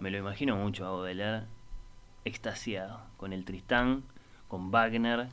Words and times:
me 0.00 0.10
lo 0.10 0.18
imagino 0.18 0.56
mucho 0.56 0.86
a 0.86 0.90
Baudelaire 0.90 1.44
extasiado 2.24 3.00
con 3.18 3.32
el 3.32 3.44
Tristán, 3.44 4.02
con 4.48 4.70
Wagner. 4.70 5.28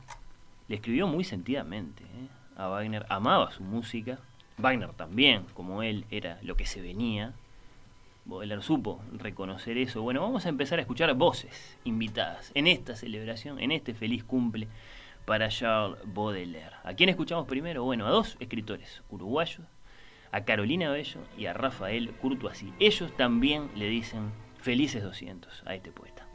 Le 0.68 0.76
escribió 0.76 1.06
muy 1.06 1.24
sentidamente 1.24 2.04
¿eh? 2.04 2.28
a 2.56 2.68
Wagner, 2.68 3.06
amaba 3.08 3.50
su 3.50 3.62
música. 3.62 4.18
Wagner 4.58 4.92
también, 4.92 5.44
como 5.54 5.82
él, 5.82 6.04
era 6.10 6.38
lo 6.42 6.56
que 6.56 6.66
se 6.66 6.82
venía. 6.82 7.32
Baudelaire 8.26 8.62
supo 8.62 9.00
reconocer 9.12 9.78
eso. 9.78 10.02
Bueno, 10.02 10.20
vamos 10.20 10.44
a 10.44 10.50
empezar 10.50 10.78
a 10.78 10.82
escuchar 10.82 11.14
voces 11.14 11.78
invitadas 11.84 12.52
en 12.54 12.66
esta 12.66 12.94
celebración, 12.94 13.58
en 13.58 13.72
este 13.72 13.94
feliz 13.94 14.22
cumple 14.22 14.68
para 15.24 15.48
Charles 15.48 15.98
Baudelaire. 16.04 16.76
¿A 16.84 16.92
quién 16.92 17.08
escuchamos 17.08 17.46
primero? 17.46 17.84
Bueno, 17.84 18.06
a 18.06 18.10
dos 18.10 18.36
escritores 18.38 19.02
uruguayos, 19.08 19.66
a 20.30 20.44
Carolina 20.44 20.90
Bello 20.90 21.20
y 21.38 21.46
a 21.46 21.54
Rafael 21.54 22.10
Curtoasí. 22.20 22.74
Ellos 22.78 23.16
también 23.16 23.70
le 23.74 23.88
dicen 23.88 24.30
felices 24.58 25.02
200 25.02 25.62
a 25.66 25.74
este 25.74 25.90
poeta. 25.90 26.27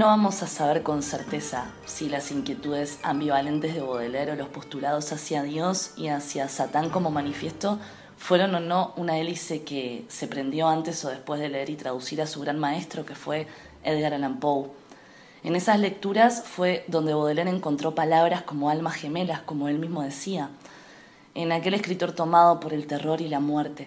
No 0.00 0.06
vamos 0.06 0.42
a 0.42 0.46
saber 0.46 0.82
con 0.82 1.02
certeza 1.02 1.66
si 1.84 2.08
las 2.08 2.30
inquietudes 2.30 2.98
ambivalentes 3.02 3.74
de 3.74 3.82
Baudelaire 3.82 4.32
o 4.32 4.34
los 4.34 4.48
postulados 4.48 5.12
hacia 5.12 5.42
Dios 5.42 5.90
y 5.94 6.08
hacia 6.08 6.48
Satán 6.48 6.88
como 6.88 7.10
manifiesto 7.10 7.78
fueron 8.16 8.54
o 8.54 8.60
no 8.60 8.94
una 8.96 9.18
hélice 9.18 9.62
que 9.62 10.06
se 10.08 10.26
prendió 10.26 10.68
antes 10.68 11.04
o 11.04 11.10
después 11.10 11.38
de 11.38 11.50
leer 11.50 11.68
y 11.68 11.76
traducir 11.76 12.22
a 12.22 12.26
su 12.26 12.40
gran 12.40 12.58
maestro, 12.58 13.04
que 13.04 13.14
fue 13.14 13.46
Edgar 13.84 14.14
Allan 14.14 14.40
Poe. 14.40 14.70
En 15.44 15.54
esas 15.54 15.78
lecturas 15.78 16.44
fue 16.46 16.82
donde 16.88 17.12
Baudelaire 17.12 17.50
encontró 17.50 17.94
palabras 17.94 18.40
como 18.40 18.70
almas 18.70 18.94
gemelas, 18.94 19.42
como 19.42 19.68
él 19.68 19.78
mismo 19.78 20.00
decía, 20.00 20.48
en 21.34 21.52
aquel 21.52 21.74
escritor 21.74 22.12
tomado 22.12 22.58
por 22.58 22.72
el 22.72 22.86
terror 22.86 23.20
y 23.20 23.28
la 23.28 23.40
muerte. 23.40 23.86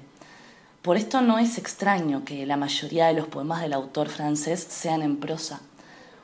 Por 0.84 0.96
esto 0.96 1.22
no 1.22 1.40
es 1.40 1.58
extraño 1.58 2.24
que 2.24 2.46
la 2.46 2.56
mayoría 2.56 3.08
de 3.08 3.14
los 3.14 3.26
poemas 3.26 3.64
del 3.64 3.74
autor 3.74 4.10
francés 4.10 4.64
sean 4.70 5.02
en 5.02 5.18
prosa 5.18 5.60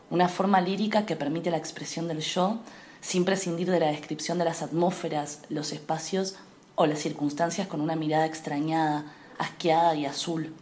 una 0.10 0.28
forma 0.28 0.62
lírica 0.62 1.06
que 1.06 1.16
permite 1.16 1.52
la 1.52 1.58
expresión 1.58 2.08
del 2.08 2.20
yo 2.20 2.60
sin 3.02 3.26
prescindir 3.26 3.70
de 3.70 3.80
la 3.80 3.88
descripción 3.88 4.38
de 4.38 4.46
las 4.46 4.62
atmósferas, 4.62 5.42
los 5.50 5.72
espacios 5.72 6.36
o 6.76 6.86
las 6.86 7.00
circunstancias 7.00 7.68
con 7.68 7.82
una 7.82 7.96
mirada 7.96 8.26
extrañada, 8.26 9.06
asqueada 9.38 9.96
y 9.96 10.06
azul. 10.06 10.54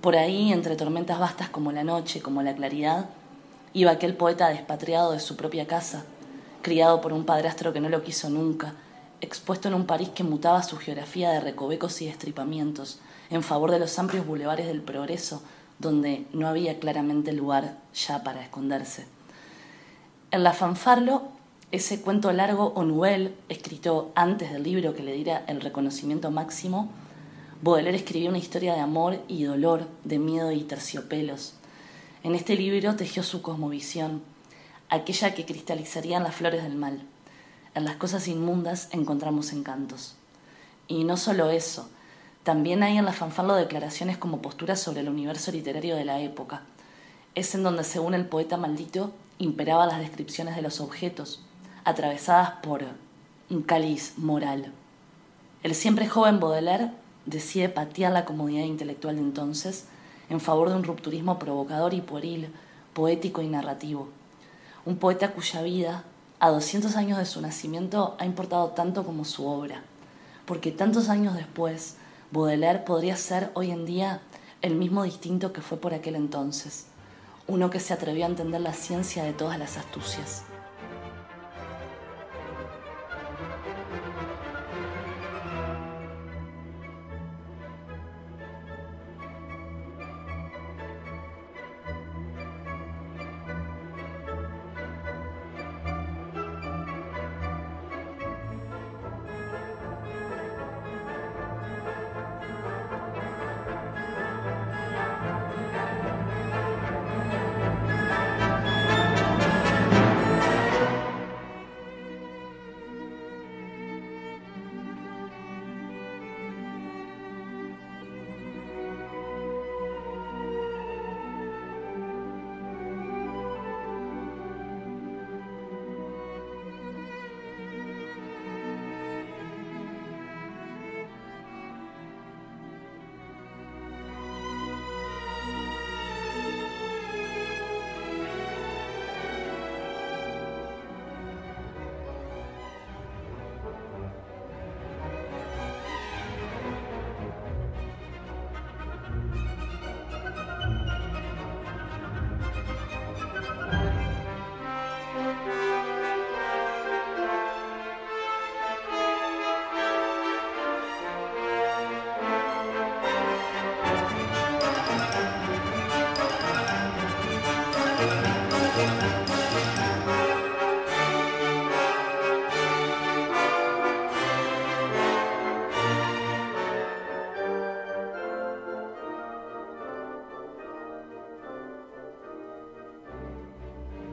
Por 0.00 0.16
ahí, 0.16 0.52
entre 0.52 0.76
tormentas 0.76 1.18
vastas 1.18 1.48
como 1.48 1.72
la 1.72 1.84
noche, 1.84 2.20
como 2.20 2.42
la 2.42 2.54
claridad, 2.54 3.06
iba 3.72 3.92
aquel 3.92 4.16
poeta 4.16 4.48
despatriado 4.48 5.12
de 5.12 5.20
su 5.20 5.36
propia 5.36 5.66
casa, 5.66 6.04
criado 6.60 7.00
por 7.00 7.12
un 7.12 7.24
padrastro 7.24 7.72
que 7.72 7.80
no 7.80 7.88
lo 7.88 8.02
quiso 8.02 8.28
nunca, 8.28 8.74
expuesto 9.20 9.68
en 9.68 9.74
un 9.74 9.86
París 9.86 10.10
que 10.10 10.24
mutaba 10.24 10.62
su 10.62 10.76
geografía 10.76 11.30
de 11.30 11.40
recovecos 11.40 12.02
y 12.02 12.06
destripamientos, 12.06 12.98
en 13.30 13.42
favor 13.42 13.70
de 13.70 13.78
los 13.78 13.98
amplios 13.98 14.26
bulevares 14.26 14.66
del 14.66 14.82
progreso, 14.82 15.42
donde 15.82 16.24
no 16.32 16.48
había 16.48 16.78
claramente 16.78 17.32
lugar 17.32 17.76
ya 17.94 18.22
para 18.22 18.42
esconderse. 18.42 19.04
En 20.30 20.42
La 20.42 20.54
Fanfarlo, 20.54 21.24
ese 21.72 22.00
cuento 22.00 22.32
largo 22.32 22.72
o 22.74 22.84
novel, 22.84 23.34
escrito 23.50 24.12
antes 24.14 24.50
del 24.50 24.62
libro 24.62 24.94
que 24.94 25.02
le 25.02 25.12
diera 25.12 25.44
el 25.46 25.60
reconocimiento 25.60 26.30
máximo, 26.30 26.90
Baudelaire 27.60 27.98
escribió 27.98 28.30
una 28.30 28.38
historia 28.38 28.74
de 28.74 28.80
amor 28.80 29.20
y 29.28 29.44
dolor, 29.44 29.86
de 30.04 30.18
miedo 30.18 30.50
y 30.52 30.62
terciopelos. 30.62 31.54
En 32.22 32.34
este 32.34 32.56
libro 32.56 32.96
tejió 32.96 33.22
su 33.22 33.42
cosmovisión, 33.42 34.22
aquella 34.88 35.34
que 35.34 35.44
cristalizaría 35.44 36.16
en 36.16 36.24
las 36.24 36.34
flores 36.34 36.62
del 36.62 36.76
mal. 36.76 37.02
En 37.74 37.84
las 37.84 37.96
cosas 37.96 38.28
inmundas 38.28 38.88
encontramos 38.92 39.52
encantos. 39.52 40.14
Y 40.88 41.04
no 41.04 41.16
solo 41.16 41.50
eso, 41.50 41.88
también 42.42 42.82
hay 42.82 42.98
en 42.98 43.04
la 43.04 43.12
fanfarlo 43.12 43.54
declaraciones 43.54 44.18
como 44.18 44.42
posturas 44.42 44.80
sobre 44.80 45.00
el 45.00 45.08
universo 45.08 45.52
literario 45.52 45.94
de 45.94 46.04
la 46.04 46.20
época. 46.20 46.62
Es 47.34 47.54
en 47.54 47.62
donde, 47.62 47.84
según 47.84 48.14
el 48.14 48.26
poeta 48.26 48.56
maldito, 48.56 49.12
imperaban 49.38 49.88
las 49.88 50.00
descripciones 50.00 50.56
de 50.56 50.62
los 50.62 50.80
objetos, 50.80 51.40
atravesadas 51.84 52.50
por 52.62 52.84
un 53.48 53.62
cáliz 53.62 54.14
moral. 54.16 54.72
El 55.62 55.74
siempre 55.74 56.08
joven 56.08 56.40
Baudelaire 56.40 56.90
decide 57.26 57.68
patear 57.68 58.12
la 58.12 58.24
comodidad 58.24 58.64
intelectual 58.64 59.16
de 59.16 59.22
entonces 59.22 59.86
en 60.28 60.40
favor 60.40 60.68
de 60.68 60.76
un 60.76 60.84
rupturismo 60.84 61.38
provocador 61.38 61.94
y 61.94 62.00
pueril, 62.00 62.48
poético 62.92 63.42
y 63.42 63.48
narrativo. 63.48 64.08
Un 64.84 64.96
poeta 64.96 65.30
cuya 65.32 65.62
vida, 65.62 66.04
a 66.40 66.50
200 66.50 66.96
años 66.96 67.18
de 67.18 67.26
su 67.26 67.40
nacimiento, 67.40 68.16
ha 68.18 68.26
importado 68.26 68.70
tanto 68.70 69.04
como 69.04 69.24
su 69.24 69.46
obra, 69.46 69.82
porque 70.44 70.72
tantos 70.72 71.08
años 71.08 71.34
después, 71.34 71.96
Baudelaire 72.32 72.78
podría 72.78 73.14
ser 73.16 73.50
hoy 73.52 73.70
en 73.70 73.84
día 73.84 74.22
el 74.62 74.74
mismo 74.74 75.02
distinto 75.02 75.52
que 75.52 75.60
fue 75.60 75.76
por 75.76 75.92
aquel 75.92 76.16
entonces, 76.16 76.86
uno 77.46 77.68
que 77.68 77.78
se 77.78 77.92
atrevió 77.92 78.24
a 78.24 78.28
entender 78.28 78.62
la 78.62 78.72
ciencia 78.72 79.22
de 79.22 79.34
todas 79.34 79.58
las 79.58 79.76
astucias. 79.76 80.42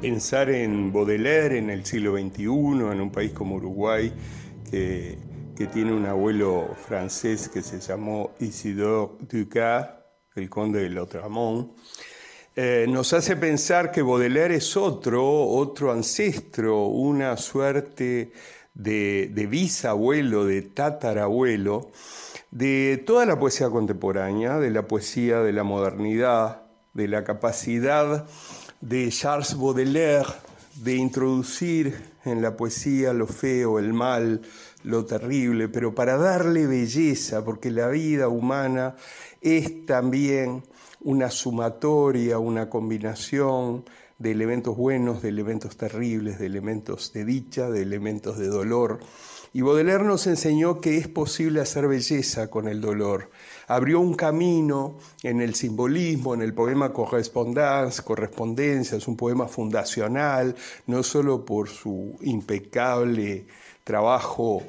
Pensar 0.02 0.50
en 0.50 0.94
Baudelaire 0.94 1.58
en 1.58 1.70
el 1.70 1.86
siglo 1.86 2.14
XXI, 2.14 2.44
en 2.44 3.02
un 3.02 3.12
país 3.12 3.32
como 3.34 3.56
Uruguay, 3.56 4.14
que, 4.70 5.18
tiene 5.74 5.92
un 5.92 6.06
abuelo 6.06 6.74
francés 6.88 7.50
que 7.50 7.62
se 7.62 7.82
llamó 7.82 8.32
Isidore 8.40 9.12
Ducas, 9.30 9.90
el 10.36 10.50
conde 10.50 10.84
de 10.84 10.90
Lautréamont, 10.90 11.76
eh, 12.56 12.86
nos 12.88 13.12
hace 13.12 13.36
pensar 13.36 13.92
que 13.92 14.02
Baudelaire 14.02 14.56
es 14.56 14.78
otro, 14.78 15.48
otro 15.48 15.92
ancestro, 15.92 16.86
una 16.86 17.36
suerte 17.36 18.32
de, 18.74 19.30
de 19.34 19.48
bisabuelo, 19.48 20.46
de 20.46 20.62
tatarabuelo, 20.62 21.92
de 22.52 23.04
toda 23.06 23.26
la 23.26 23.38
poesía 23.38 23.70
contemporánea, 23.70 24.60
de 24.60 24.72
la 24.72 24.88
poesía 24.88 25.42
de 25.42 25.52
la 25.52 25.64
modernidad, 25.64 26.62
de 26.94 27.10
la 27.10 27.26
capacidad 27.26 28.26
de 28.82 29.10
Charles 29.10 29.58
Baudelaire 29.58 30.28
de 30.76 30.96
introducir 30.96 32.02
en 32.24 32.42
la 32.42 32.56
poesía 32.56 33.12
lo 33.14 33.28
feo, 33.28 33.80
el 33.80 33.94
mal, 33.94 34.42
lo 34.84 35.06
terrible, 35.06 35.68
pero 35.68 35.94
para 35.94 36.18
darle 36.18 36.68
belleza, 36.68 37.44
porque 37.44 37.72
la 37.72 37.90
vida 37.90 38.30
humana 38.30 38.96
es 39.42 39.86
también 39.86 40.64
una 41.02 41.30
sumatoria, 41.30 42.40
una 42.40 42.70
combinación 42.70 43.84
de 44.18 44.32
elementos 44.32 44.76
buenos, 44.76 45.22
de 45.22 45.30
elementos 45.30 45.78
terribles, 45.78 46.40
de 46.40 46.46
elementos 46.46 47.12
de 47.14 47.26
dicha, 47.26 47.70
de 47.70 47.82
elementos 47.82 48.38
de 48.38 48.48
dolor. 48.48 49.00
Y 49.52 49.62
Baudelaire 49.62 50.04
nos 50.04 50.28
enseñó 50.28 50.80
que 50.80 50.98
es 50.98 51.08
posible 51.08 51.60
hacer 51.62 51.88
belleza 51.88 52.50
con 52.50 52.68
el 52.68 52.82
dolor. 52.82 53.32
Abrió 53.68 54.00
un 54.00 54.14
camino 54.14 54.98
en 55.24 55.42
el 55.42 55.56
simbolismo, 55.56 56.36
en 56.36 56.42
el 56.42 56.54
poema 56.54 56.94
Correspondance, 56.94 58.04
Correspondencia, 58.04 58.98
es 58.98 59.08
un 59.08 59.18
poema 59.18 59.48
fundacional, 59.48 60.56
no 60.86 61.02
solo 61.02 61.46
por 61.46 61.68
su 61.68 62.16
impecable 62.22 63.46
trabajo 63.84 64.64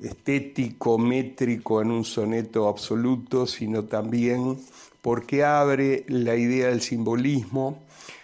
estético, 0.00 0.98
métrico 0.98 1.80
en 1.80 1.90
un 1.90 2.04
soneto 2.04 2.68
absoluto, 2.68 3.46
sino 3.46 3.84
también 3.84 4.58
porque 5.00 5.44
abre 5.44 6.04
la 6.08 6.34
idea 6.34 6.68
del 6.68 6.80
simbolismo, 6.80 7.82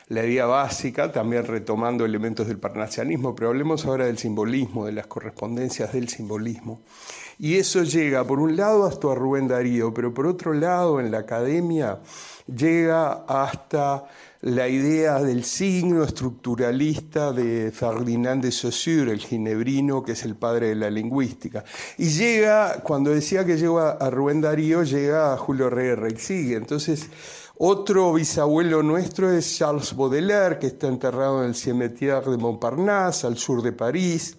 la 0.09 0.25
idea 0.25 0.47
básica, 0.47 1.11
también 1.13 1.45
retomando 1.45 2.05
elementos 2.05 2.47
del 2.47 2.59
parnasianismo, 2.59 3.35
pero 3.35 3.49
hablemos 3.49 3.87
ahora 3.87 4.07
del 4.07 4.19
simbolismo, 4.19 4.87
de 4.87 4.93
las 4.93 5.07
correspondencias 5.07 5.93
del 5.93 6.09
simbolismo. 6.09 6.81
Y 7.39 7.57
eso 7.57 7.83
llega, 7.83 8.25
por 8.25 8.39
un 8.39 8.57
lado, 8.57 8.85
hasta 8.85 9.15
Rubén 9.15 9.49
Darío, 9.49 9.93
pero 9.93 10.15
por 10.15 10.27
otro 10.27 10.53
lado, 10.53 11.01
en 11.01 11.11
la 11.11 11.19
academia, 11.19 11.99
llega 12.47 13.25
hasta 13.27 14.05
la 14.43 14.69
idea 14.69 15.23
del 15.23 15.43
signo 15.43 16.05
estructuralista 16.05 17.33
de 17.33 17.73
Ferdinand 17.73 18.43
de 18.43 18.53
Saussure, 18.53 19.11
el 19.11 19.21
ginebrino, 19.21 20.03
que 20.03 20.13
es 20.13 20.23
el 20.25 20.37
padre 20.37 20.69
de 20.69 20.75
la 20.75 20.91
lingüística. 20.91 21.65
Y 21.97 22.11
llega, 22.11 22.81
cuando 22.83 23.11
decía 23.11 23.45
que 23.45 23.57
llega 23.57 23.93
a 23.93 24.11
Rubén 24.11 24.43
Darío, 24.43 24.83
llega 24.83 25.33
a 25.33 25.39
Julio 25.39 25.71
Rey 25.71 25.97
sigue. 26.19 26.57
Entonces, 26.57 27.09
otro 27.59 28.13
bisabuelo 28.13 28.83
nuestro 28.83 29.31
es 29.31 29.57
Charles 29.57 29.95
Baudelaire, 29.95 30.59
que 30.59 30.69
está 30.69 30.89
enterrado 30.89 31.43
en 31.43 31.51
el 31.51 31.55
Cimetière 31.55 32.31
de 32.31 32.37
Montparnasse, 32.37 33.27
al 33.27 33.37
sur 33.37 33.63
de 33.63 33.73
París. 33.73 34.37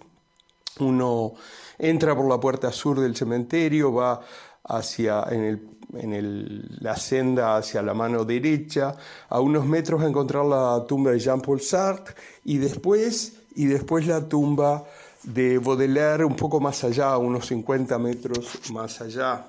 Uno 0.80 1.34
entra 1.78 2.14
por 2.14 2.28
la 2.28 2.38
puerta 2.38 2.70
sur 2.72 3.00
del 3.00 3.16
cementerio, 3.16 3.92
va 3.92 4.20
hacia 4.64 5.24
en 5.30 5.44
el 5.44 5.76
en 5.94 6.66
la 6.80 6.96
senda 6.96 7.56
hacia 7.56 7.82
la 7.82 7.94
mano 7.94 8.24
derecha, 8.24 8.94
a 9.28 9.40
unos 9.40 9.66
metros 9.66 10.02
a 10.02 10.08
encontrar 10.08 10.44
la 10.44 10.84
tumba 10.86 11.12
de 11.12 11.18
Jean-Paul 11.18 11.60
Sartre 11.60 12.14
y 12.44 12.58
después, 12.58 13.34
y 13.54 13.66
después 13.66 14.06
la 14.06 14.28
tumba 14.28 14.84
de 15.22 15.58
Baudelaire 15.58 16.24
un 16.24 16.36
poco 16.36 16.60
más 16.60 16.82
allá, 16.84 17.16
unos 17.16 17.46
50 17.46 17.98
metros 17.98 18.70
más 18.72 19.00
allá. 19.00 19.46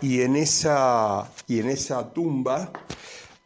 Y 0.00 0.22
en 0.22 0.36
esa, 0.36 1.30
y 1.46 1.60
en 1.60 1.68
esa 1.68 2.12
tumba 2.12 2.72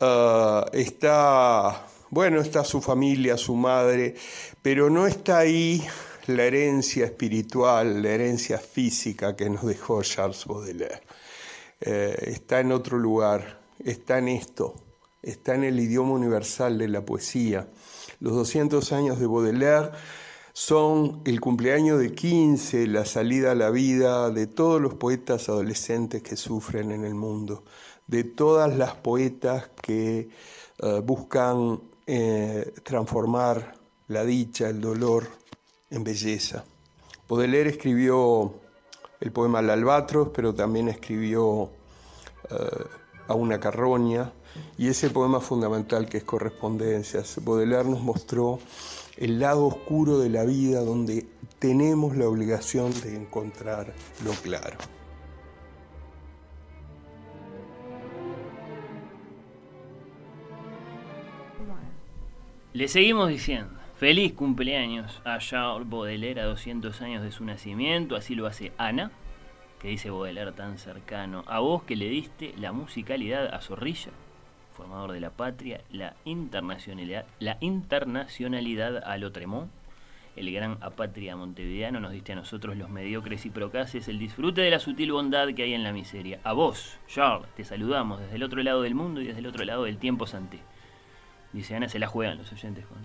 uh, 0.00 0.76
está, 0.76 1.86
bueno, 2.10 2.40
está 2.40 2.64
su 2.64 2.80
familia, 2.80 3.36
su 3.36 3.54
madre, 3.54 4.14
pero 4.62 4.88
no 4.88 5.06
está 5.06 5.38
ahí 5.38 5.86
la 6.26 6.44
herencia 6.44 7.04
espiritual, 7.04 8.02
la 8.02 8.10
herencia 8.10 8.58
física 8.58 9.36
que 9.36 9.48
nos 9.48 9.64
dejó 9.64 10.02
Charles 10.02 10.44
Baudelaire. 10.46 11.02
Eh, 11.80 12.32
está 12.34 12.60
en 12.60 12.72
otro 12.72 12.98
lugar, 12.98 13.60
está 13.84 14.18
en 14.18 14.28
esto, 14.28 14.74
está 15.22 15.54
en 15.54 15.64
el 15.64 15.78
idioma 15.78 16.12
universal 16.12 16.78
de 16.78 16.88
la 16.88 17.02
poesía. 17.02 17.68
Los 18.20 18.34
200 18.34 18.92
años 18.92 19.20
de 19.20 19.26
Baudelaire 19.26 19.90
son 20.56 21.20
el 21.26 21.38
cumpleaños 21.38 21.98
de 21.98 22.14
15, 22.14 22.86
la 22.86 23.04
salida 23.04 23.52
a 23.52 23.54
la 23.54 23.68
vida 23.68 24.30
de 24.30 24.46
todos 24.46 24.80
los 24.80 24.94
poetas 24.94 25.50
adolescentes 25.50 26.22
que 26.22 26.34
sufren 26.34 26.92
en 26.92 27.04
el 27.04 27.14
mundo, 27.14 27.62
de 28.06 28.24
todas 28.24 28.74
las 28.74 28.94
poetas 28.94 29.68
que 29.82 30.30
eh, 30.78 31.02
buscan 31.04 31.82
eh, 32.06 32.72
transformar 32.84 33.74
la 34.08 34.24
dicha, 34.24 34.70
el 34.70 34.80
dolor 34.80 35.28
en 35.90 36.02
belleza. 36.02 36.64
Baudelaire 37.28 37.68
escribió 37.68 38.54
el 39.20 39.32
poema 39.32 39.60
El 39.60 39.68
albatros, 39.68 40.30
pero 40.34 40.54
también 40.54 40.88
escribió 40.88 41.68
eh, 42.48 42.56
a 43.28 43.34
una 43.34 43.60
carroña 43.60 44.32
y 44.78 44.88
ese 44.88 45.10
poema 45.10 45.38
fundamental 45.40 46.08
que 46.08 46.16
es 46.16 46.24
Correspondencias. 46.24 47.44
Baudelaire 47.44 47.90
nos 47.90 48.00
mostró 48.00 48.58
el 49.16 49.40
lado 49.40 49.66
oscuro 49.66 50.18
de 50.18 50.28
la 50.28 50.44
vida 50.44 50.80
donde 50.80 51.26
tenemos 51.58 52.16
la 52.16 52.28
obligación 52.28 52.92
de 53.02 53.16
encontrar 53.16 53.94
lo 54.24 54.32
claro. 54.32 54.76
Le 62.72 62.88
seguimos 62.88 63.30
diciendo. 63.30 63.72
Feliz 63.96 64.34
cumpleaños 64.34 65.22
a 65.24 65.38
Charles 65.38 65.88
Baudelaire 65.88 66.42
a 66.42 66.44
200 66.44 67.00
años 67.00 67.22
de 67.22 67.32
su 67.32 67.42
nacimiento, 67.46 68.14
así 68.14 68.34
lo 68.34 68.46
hace 68.46 68.72
Ana, 68.76 69.10
que 69.80 69.88
dice 69.88 70.10
Baudelaire 70.10 70.52
tan 70.52 70.76
cercano, 70.76 71.42
a 71.46 71.60
vos 71.60 71.82
que 71.84 71.96
le 71.96 72.10
diste 72.10 72.52
la 72.58 72.72
musicalidad 72.72 73.54
a 73.54 73.62
Zorrilla, 73.62 74.10
formador 74.76 75.12
de 75.12 75.20
la 75.20 75.30
patria, 75.30 75.80
la 75.90 76.14
internacionalidad, 76.24 77.24
la 77.40 77.56
internacionalidad 77.60 79.02
a 79.04 79.16
Lotremont, 79.16 79.70
el 80.36 80.52
gran 80.52 80.76
apatria 80.82 81.34
montevideano, 81.34 81.98
nos 81.98 82.12
diste 82.12 82.32
a 82.32 82.36
nosotros 82.36 82.76
los 82.76 82.90
mediocres 82.90 83.46
y 83.46 83.50
procaces 83.50 84.06
el 84.08 84.18
disfrute 84.18 84.60
de 84.60 84.70
la 84.70 84.78
sutil 84.78 85.12
bondad 85.12 85.48
que 85.54 85.62
hay 85.62 85.72
en 85.72 85.82
la 85.82 85.92
miseria. 85.92 86.40
A 86.44 86.52
vos, 86.52 86.98
Charles, 87.08 87.48
te 87.56 87.64
saludamos 87.64 88.20
desde 88.20 88.36
el 88.36 88.42
otro 88.42 88.62
lado 88.62 88.82
del 88.82 88.94
mundo 88.94 89.22
y 89.22 89.26
desde 89.26 89.40
el 89.40 89.46
otro 89.46 89.64
lado 89.64 89.84
del 89.84 89.96
tiempo 89.96 90.26
santé. 90.26 90.60
Dice 91.52 91.74
Ana, 91.74 91.88
se 91.88 91.98
la 91.98 92.06
juegan 92.06 92.36
los 92.36 92.52
oyentes 92.52 92.84
con 92.84 92.98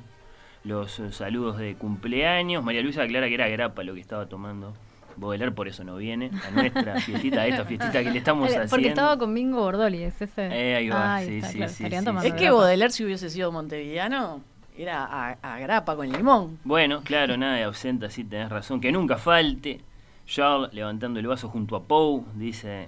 los 0.63 0.99
eh, 0.99 1.11
saludos 1.11 1.57
de 1.57 1.75
cumpleaños. 1.75 2.63
María 2.63 2.81
Luisa 2.81 3.03
aclara 3.03 3.27
que 3.27 3.35
era 3.35 3.47
grapa 3.47 3.83
lo 3.83 3.93
que 3.93 4.01
estaba 4.01 4.27
tomando. 4.27 4.73
Baudelaire 5.17 5.53
por 5.53 5.67
eso 5.67 5.83
no 5.83 5.97
viene 5.97 6.31
a 6.47 6.51
nuestra 6.51 6.99
fiestita, 6.99 7.45
esta 7.47 7.65
fiestita 7.65 8.03
que 8.03 8.11
le 8.11 8.17
estamos 8.17 8.47
haciendo. 8.47 8.69
Porque 8.69 8.87
estaba 8.89 9.17
con 9.17 9.33
Bingo 9.33 9.61
Bordoli, 9.61 10.03
es 10.03 10.21
ese. 10.21 10.47
Eh, 10.47 10.75
ahí 10.75 10.89
va, 10.89 11.21
sí, 11.21 11.41
sí, 11.41 11.67
sí, 11.67 11.85
Es 12.23 12.33
que 12.33 12.49
Baudelaire 12.49 12.91
si 12.91 13.03
hubiese 13.03 13.29
sido 13.29 13.51
montevideano 13.51 14.41
era 14.77 15.37
a, 15.41 15.59
grapa 15.59 15.95
con 15.95 16.09
limón. 16.09 16.59
Bueno, 16.63 17.01
claro, 17.03 17.37
nada 17.37 17.55
de 17.55 17.63
ausenta, 17.63 18.09
sí 18.09 18.23
tenés 18.23 18.49
razón. 18.49 18.79
Que 18.81 18.91
nunca 18.91 19.17
falte. 19.17 19.81
Charles 20.25 20.73
levantando 20.73 21.19
el 21.19 21.27
vaso 21.27 21.49
junto 21.49 21.75
a 21.75 21.83
Poe, 21.83 22.23
dice 22.35 22.87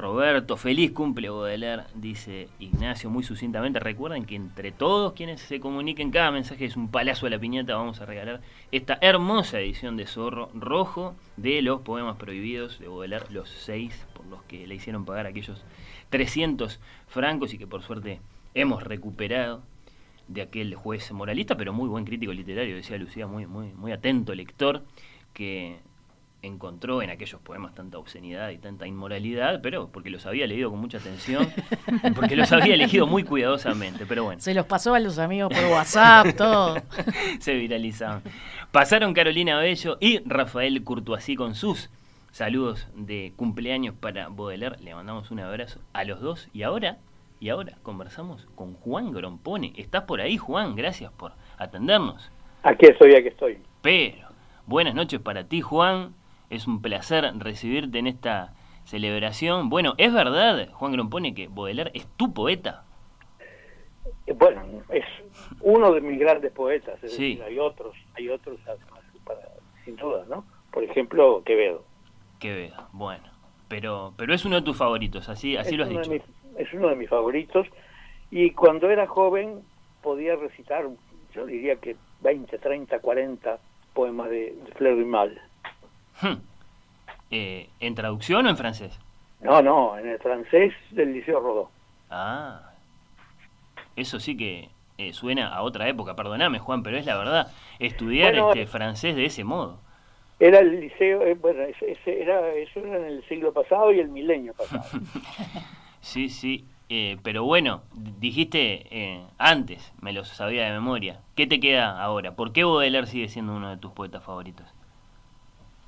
Roberto, 0.00 0.56
feliz 0.56 0.92
cumple 0.92 1.28
Baudelaire, 1.28 1.84
dice 1.94 2.48
Ignacio 2.58 3.10
muy 3.10 3.22
sucintamente. 3.22 3.80
Recuerden 3.80 4.24
que 4.24 4.34
entre 4.34 4.72
todos 4.72 5.12
quienes 5.12 5.40
se 5.40 5.60
comuniquen, 5.60 6.10
cada 6.10 6.30
mensaje 6.30 6.64
es 6.64 6.76
un 6.76 6.90
palazo 6.90 7.26
a 7.26 7.30
la 7.30 7.38
piñata. 7.38 7.76
Vamos 7.76 8.00
a 8.00 8.06
regalar 8.06 8.40
esta 8.72 8.98
hermosa 9.00 9.60
edición 9.60 9.96
de 9.96 10.06
Zorro 10.06 10.50
Rojo 10.54 11.14
de 11.36 11.62
los 11.62 11.82
poemas 11.82 12.16
prohibidos 12.16 12.78
de 12.78 12.88
Baudelaire, 12.88 13.26
los 13.30 13.50
seis 13.50 14.06
por 14.14 14.26
los 14.26 14.42
que 14.44 14.66
le 14.66 14.74
hicieron 14.74 15.04
pagar 15.04 15.26
aquellos 15.26 15.64
300 16.08 16.80
francos 17.06 17.52
y 17.54 17.58
que 17.58 17.66
por 17.66 17.82
suerte 17.82 18.20
hemos 18.54 18.82
recuperado 18.82 19.62
de 20.28 20.42
aquel 20.42 20.74
juez 20.74 21.10
moralista, 21.12 21.56
pero 21.56 21.72
muy 21.72 21.88
buen 21.88 22.04
crítico 22.04 22.32
literario, 22.32 22.76
decía 22.76 22.96
Lucía, 22.98 23.26
muy, 23.26 23.46
muy, 23.46 23.72
muy 23.72 23.92
atento 23.92 24.34
lector, 24.34 24.84
que 25.34 25.80
encontró 26.42 27.02
en 27.02 27.10
aquellos 27.10 27.40
poemas 27.40 27.74
tanta 27.74 27.98
obscenidad 27.98 28.50
y 28.50 28.58
tanta 28.58 28.86
inmoralidad, 28.86 29.60
pero 29.62 29.88
porque 29.88 30.10
los 30.10 30.26
había 30.26 30.46
leído 30.46 30.70
con 30.70 30.80
mucha 30.80 30.98
atención, 30.98 31.48
porque 32.14 32.36
los 32.36 32.50
había 32.52 32.74
elegido 32.74 33.06
muy 33.06 33.24
cuidadosamente, 33.24 34.06
pero 34.06 34.24
bueno. 34.24 34.40
Se 34.40 34.54
los 34.54 34.66
pasó 34.66 34.94
a 34.94 35.00
los 35.00 35.18
amigos 35.18 35.52
por 35.52 35.64
WhatsApp, 35.72 36.36
todo. 36.36 36.76
Se 37.40 37.54
viralizaban. 37.54 38.22
Pasaron 38.72 39.14
Carolina 39.14 39.58
Bello 39.58 39.98
y 40.00 40.20
Rafael 40.24 40.82
Curtuasí 40.82 41.36
con 41.36 41.54
sus 41.54 41.90
saludos 42.30 42.88
de 42.94 43.32
cumpleaños 43.36 43.94
para 43.94 44.28
Baudelaire. 44.28 44.76
Le 44.82 44.94
mandamos 44.94 45.30
un 45.30 45.40
abrazo 45.40 45.80
a 45.92 46.04
los 46.04 46.20
dos 46.20 46.48
y 46.52 46.62
ahora 46.62 46.98
Y 47.40 47.48
ahora 47.48 47.72
conversamos 47.82 48.46
con 48.54 48.74
Juan 48.74 49.12
Grompone. 49.12 49.72
¿Estás 49.76 50.02
por 50.04 50.20
ahí, 50.20 50.36
Juan? 50.36 50.76
Gracias 50.76 51.10
por 51.12 51.32
atendernos. 51.58 52.30
Aquí 52.62 52.86
estoy, 52.86 53.14
aquí 53.14 53.28
estoy. 53.28 53.58
Pero, 53.80 54.28
buenas 54.66 54.94
noches 54.94 55.20
para 55.20 55.44
ti, 55.44 55.62
Juan. 55.62 56.14
Es 56.50 56.66
un 56.66 56.82
placer 56.82 57.24
recibirte 57.38 57.98
en 57.98 58.06
esta 58.06 58.52
celebración. 58.84 59.68
Bueno, 59.68 59.94
¿es 59.98 60.12
verdad, 60.12 60.68
Juan 60.72 60.92
Grompone, 60.92 61.32
que 61.34 61.48
Baudelaire 61.48 61.92
es 61.94 62.06
tu 62.16 62.32
poeta? 62.34 62.84
Bueno, 64.36 64.62
es 64.90 65.04
uno 65.60 65.92
de 65.92 66.00
mis 66.00 66.18
grandes 66.18 66.52
poetas, 66.52 67.02
es 67.02 67.12
Sí. 67.14 67.30
decir, 67.36 67.42
hay 67.44 67.58
otros, 67.58 67.94
hay 68.14 68.28
otros 68.28 68.58
además, 68.66 69.00
para- 69.24 69.48
sin 69.84 69.96
duda, 69.96 70.24
¿no? 70.28 70.44
Por 70.72 70.84
ejemplo, 70.84 71.42
Quevedo. 71.44 71.84
Quevedo, 72.38 72.88
bueno. 72.92 73.24
Pero, 73.68 74.14
pero 74.16 74.34
es 74.34 74.44
uno 74.44 74.56
de 74.56 74.62
tus 74.62 74.76
favoritos, 74.76 75.28
así, 75.28 75.56
así 75.56 75.70
es 75.72 75.76
lo 75.78 75.84
has 75.84 75.90
dicho. 75.90 76.10
Mis, 76.10 76.22
es 76.58 76.72
uno 76.72 76.88
de 76.88 76.96
mis 76.96 77.08
favoritos 77.08 77.66
y 78.30 78.50
cuando 78.52 78.90
era 78.90 79.06
joven 79.06 79.62
podía 80.02 80.34
recitar, 80.36 80.88
yo 81.34 81.46
diría 81.46 81.76
que 81.76 81.96
20, 82.22 82.58
30, 82.58 82.98
40 83.00 83.58
poemas 83.94 84.30
de, 84.30 84.56
de 84.80 85.04
Mal. 85.04 85.40
Hmm. 86.20 86.36
Eh, 87.30 87.68
¿En 87.80 87.94
traducción 87.94 88.46
o 88.46 88.50
en 88.50 88.56
francés? 88.56 88.98
No, 89.40 89.62
no, 89.62 89.98
en 89.98 90.08
el 90.08 90.18
francés 90.18 90.72
del 90.90 91.12
Liceo 91.12 91.40
Rodó. 91.40 91.70
Ah, 92.10 92.60
eso 93.96 94.20
sí 94.20 94.36
que 94.36 94.68
eh, 94.98 95.12
suena 95.12 95.48
a 95.48 95.62
otra 95.62 95.88
época, 95.88 96.16
perdóname 96.16 96.58
Juan, 96.58 96.82
pero 96.82 96.96
es 96.98 97.06
la 97.06 97.16
verdad, 97.16 97.52
estudiar 97.78 98.32
Bueno, 98.32 98.48
este 98.48 98.66
francés 98.66 99.16
de 99.16 99.26
ese 99.26 99.44
modo. 99.44 99.78
Era 100.38 100.60
el 100.60 100.80
liceo, 100.80 101.22
eh, 101.22 101.34
bueno, 101.34 101.62
ese, 101.62 101.92
ese 101.92 102.22
era, 102.22 102.54
eso 102.54 102.80
era 102.80 102.96
en 102.96 103.04
el 103.04 103.28
siglo 103.28 103.52
pasado 103.52 103.92
y 103.92 104.00
el 104.00 104.08
milenio 104.08 104.54
pasado. 104.54 104.84
Sí, 106.02 106.30
sí, 106.30 106.64
eh, 106.88 107.18
pero 107.22 107.44
bueno, 107.44 107.82
dijiste 107.92 108.86
eh, 108.90 109.22
antes, 109.38 109.92
me 110.00 110.12
lo 110.14 110.24
sabía 110.24 110.64
de 110.64 110.72
memoria. 110.72 111.20
¿Qué 111.36 111.46
te 111.46 111.60
queda 111.60 112.02
ahora? 112.02 112.34
¿Por 112.34 112.52
qué 112.52 112.64
Baudelaire 112.64 113.06
sigue 113.06 113.28
siendo 113.28 113.54
uno 113.54 113.68
de 113.70 113.76
tus 113.76 113.92
poetas 113.92 114.24
favoritos? 114.24 114.66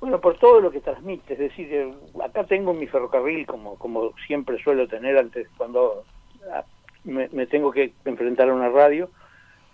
Bueno, 0.03 0.19
por 0.19 0.37
todo 0.37 0.59
lo 0.59 0.69
que 0.69 0.81
transmite, 0.81 1.31
es 1.31 1.39
decir, 1.39 1.73
eh, 1.73 1.93
acá 2.21 2.43
tengo 2.43 2.73
mi 2.73 2.87
ferrocarril 2.87 3.45
como, 3.45 3.77
como 3.77 4.11
siempre 4.27 4.61
suelo 4.61 4.85
tener 4.85 5.17
antes 5.17 5.47
cuando 5.55 6.03
ah, 6.51 6.65
me, 7.05 7.29
me 7.29 7.47
tengo 7.47 7.71
que 7.71 7.93
enfrentar 8.03 8.49
a 8.49 8.53
una 8.53 8.67
radio 8.67 9.09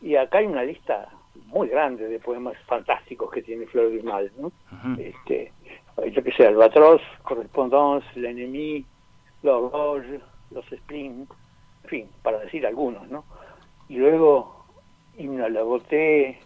y 0.03 0.17
acá 0.17 0.37
hay 0.37 0.45
una 0.45 0.63
lista 0.63 1.09
muy 1.47 1.67
grande 1.67 2.07
de 2.07 2.19
poemas 2.19 2.55
fantásticos 2.67 3.31
que 3.31 3.41
tiene 3.41 3.65
du 3.65 4.03
Mal, 4.03 4.31
¿no? 4.37 4.51
Ujú. 4.71 5.01
Este, 5.01 5.51
yo 6.11 6.23
que 6.23 6.31
sé, 6.33 6.45
Albatros, 6.45 7.01
Correspondance, 7.23 8.05
L'Ennemi, 8.13 8.85
L'Horloge, 9.41 10.19
Los 10.51 10.65
Spleen, 10.67 11.27
en 11.85 11.89
fin, 11.89 12.07
para 12.21 12.37
decir 12.37 12.67
algunos, 12.67 13.09
¿no? 13.09 13.25
Y 13.87 13.95
luego, 13.95 14.63
Himno 15.17 15.45
a 15.45 15.49
la 15.49 15.63
Beauté, 15.63 16.37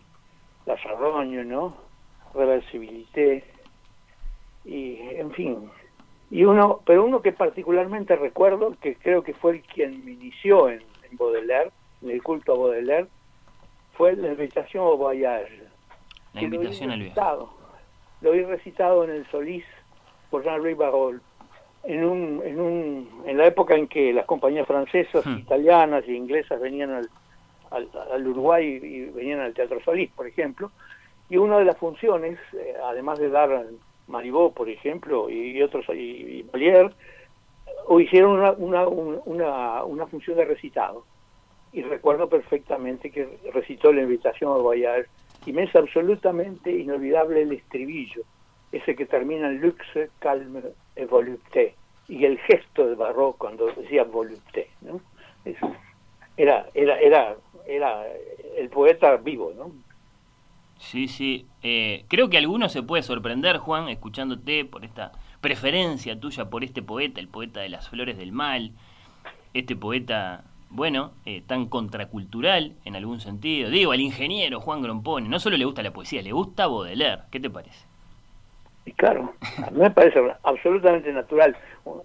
La 0.66 0.78
Charrogne, 0.78 1.44
¿no? 1.44 1.76
Reversibilité, 2.34 3.53
y 4.66 4.98
en 5.16 5.32
fin. 5.32 5.70
Y 6.32 6.46
uno, 6.46 6.82
pero 6.86 7.06
uno 7.06 7.22
que 7.22 7.32
particularmente 7.32 8.16
recuerdo, 8.16 8.76
que 8.82 8.96
creo 8.96 9.24
que 9.24 9.34
fue 9.34 9.52
el 9.54 9.62
quien 9.62 10.04
me 10.04 10.12
inició 10.14 10.70
en, 10.70 10.82
en 11.10 11.18
Baudelaire, 11.18 11.72
en 12.02 12.10
el 12.10 12.24
culto 12.24 12.54
a 12.54 12.58
Baudelaire, 12.58 13.08
fue 13.94 14.16
la 14.16 14.30
invitación 14.30 14.84
au 14.86 14.98
voyage. 14.98 15.62
La 16.34 16.42
invitación 16.42 16.90
al 16.90 17.00
viaje. 17.02 17.22
Lo 18.22 18.32
oí 18.32 18.44
recitado 18.44 19.04
en 19.04 19.12
el 19.12 19.28
Solís 19.30 19.66
por 20.32 20.44
Jean-Louis 20.44 20.76
Barrault. 20.76 21.22
En, 21.84 22.06
un, 22.06 22.42
en, 22.46 22.60
un, 22.60 23.24
en 23.28 23.38
la 23.38 23.46
época 23.46 23.76
en 23.76 23.88
que 23.88 24.14
las 24.14 24.26
compañías 24.26 24.66
francesas, 24.66 25.26
Hmm. 25.26 25.40
italianas 25.40 26.06
y 26.08 26.16
inglesas 26.16 26.60
venían 26.62 26.92
al, 26.92 27.10
al, 27.70 27.90
al 28.12 28.26
Uruguay 28.28 28.80
y 28.82 29.06
venían 29.08 29.42
al 29.42 29.54
Teatro 29.54 29.82
Solís, 29.84 30.10
por 30.12 30.26
ejemplo, 30.26 30.72
y 31.30 31.36
una 31.38 31.60
de 31.60 31.66
las 31.66 31.78
funciones, 31.78 32.40
eh, 32.54 32.74
además 32.86 33.20
de 33.20 33.30
dar 33.30 33.66
Maribó, 34.08 34.54
por 34.54 34.70
ejemplo, 34.70 35.30
y, 35.30 35.62
otros, 35.62 35.86
y, 35.90 36.40
y 36.40 36.44
Molière, 36.46 36.94
o 37.88 38.00
hicieron 38.00 38.32
una, 38.40 38.52
una, 38.54 38.88
un- 38.88 39.22
una, 39.26 40.08
función 40.08 40.38
de 40.38 40.46
recitado. 40.46 41.08
Y 41.72 41.82
recuerdo 41.84 42.30
perfectamente 42.30 43.12
que 43.12 43.40
recitó 43.54 43.92
la 43.94 44.02
invitación 44.04 44.52
a 44.52 44.58
Voyage, 44.58 45.10
y 45.46 45.54
me 45.54 45.64
es 45.64 45.76
absolutamente 45.76 46.72
inolvidable 46.72 47.42
el 47.42 47.52
estribillo, 47.54 48.24
ese 48.72 48.96
que 48.96 49.06
termina 49.06 49.48
en 49.50 49.62
luxe, 49.62 50.12
calme 50.20 50.62
et 50.96 51.10
volupté, 51.10 51.78
y 52.08 52.26
el 52.26 52.38
gesto 52.40 52.88
de 52.88 52.96
Barrault 52.96 53.38
cuando 53.38 53.68
decía 53.68 54.04
volupté, 54.04 54.70
¿no? 54.82 55.02
Era, 56.38 56.70
era, 56.74 57.00
era, 57.00 57.38
era 57.68 58.08
el 58.58 58.70
poeta 58.70 59.18
vivo, 59.18 59.54
¿no? 59.56 59.72
Sí, 60.84 61.08
sí. 61.08 61.48
Eh, 61.64 62.06
creo 62.10 62.30
que 62.30 62.38
alguno 62.38 62.68
se 62.68 62.84
puede 62.84 63.04
sorprender, 63.04 63.58
Juan, 63.58 63.88
escuchándote 63.88 64.66
por 64.66 64.84
esta 64.84 65.14
preferencia 65.40 66.20
tuya 66.20 66.50
por 66.50 66.64
este 66.64 66.82
poeta, 66.82 67.20
el 67.20 67.30
poeta 67.30 67.62
de 67.62 67.70
las 67.70 67.90
flores 67.90 68.18
del 68.18 68.32
mal, 68.32 68.72
este 69.54 69.76
poeta, 69.76 70.44
bueno, 70.70 71.14
eh, 71.26 71.42
tan 71.48 71.68
contracultural 71.68 72.74
en 72.84 72.96
algún 72.96 73.22
sentido. 73.22 73.70
Digo, 73.70 73.94
al 73.94 74.02
ingeniero 74.02 74.60
Juan 74.60 74.82
Grompone, 74.82 75.30
no 75.30 75.40
solo 75.40 75.56
le 75.58 75.66
gusta 75.66 75.84
la 75.84 75.92
poesía, 75.92 76.22
le 76.22 76.34
gusta 76.34 76.68
Baudelaire. 76.68 77.24
¿Qué 77.32 77.40
te 77.40 77.50
parece? 77.50 77.86
Y 78.86 78.92
claro, 78.92 79.34
a 79.66 79.72
me 79.72 79.90
parece 79.90 80.20
absolutamente 80.44 81.14
natural. 81.14 81.56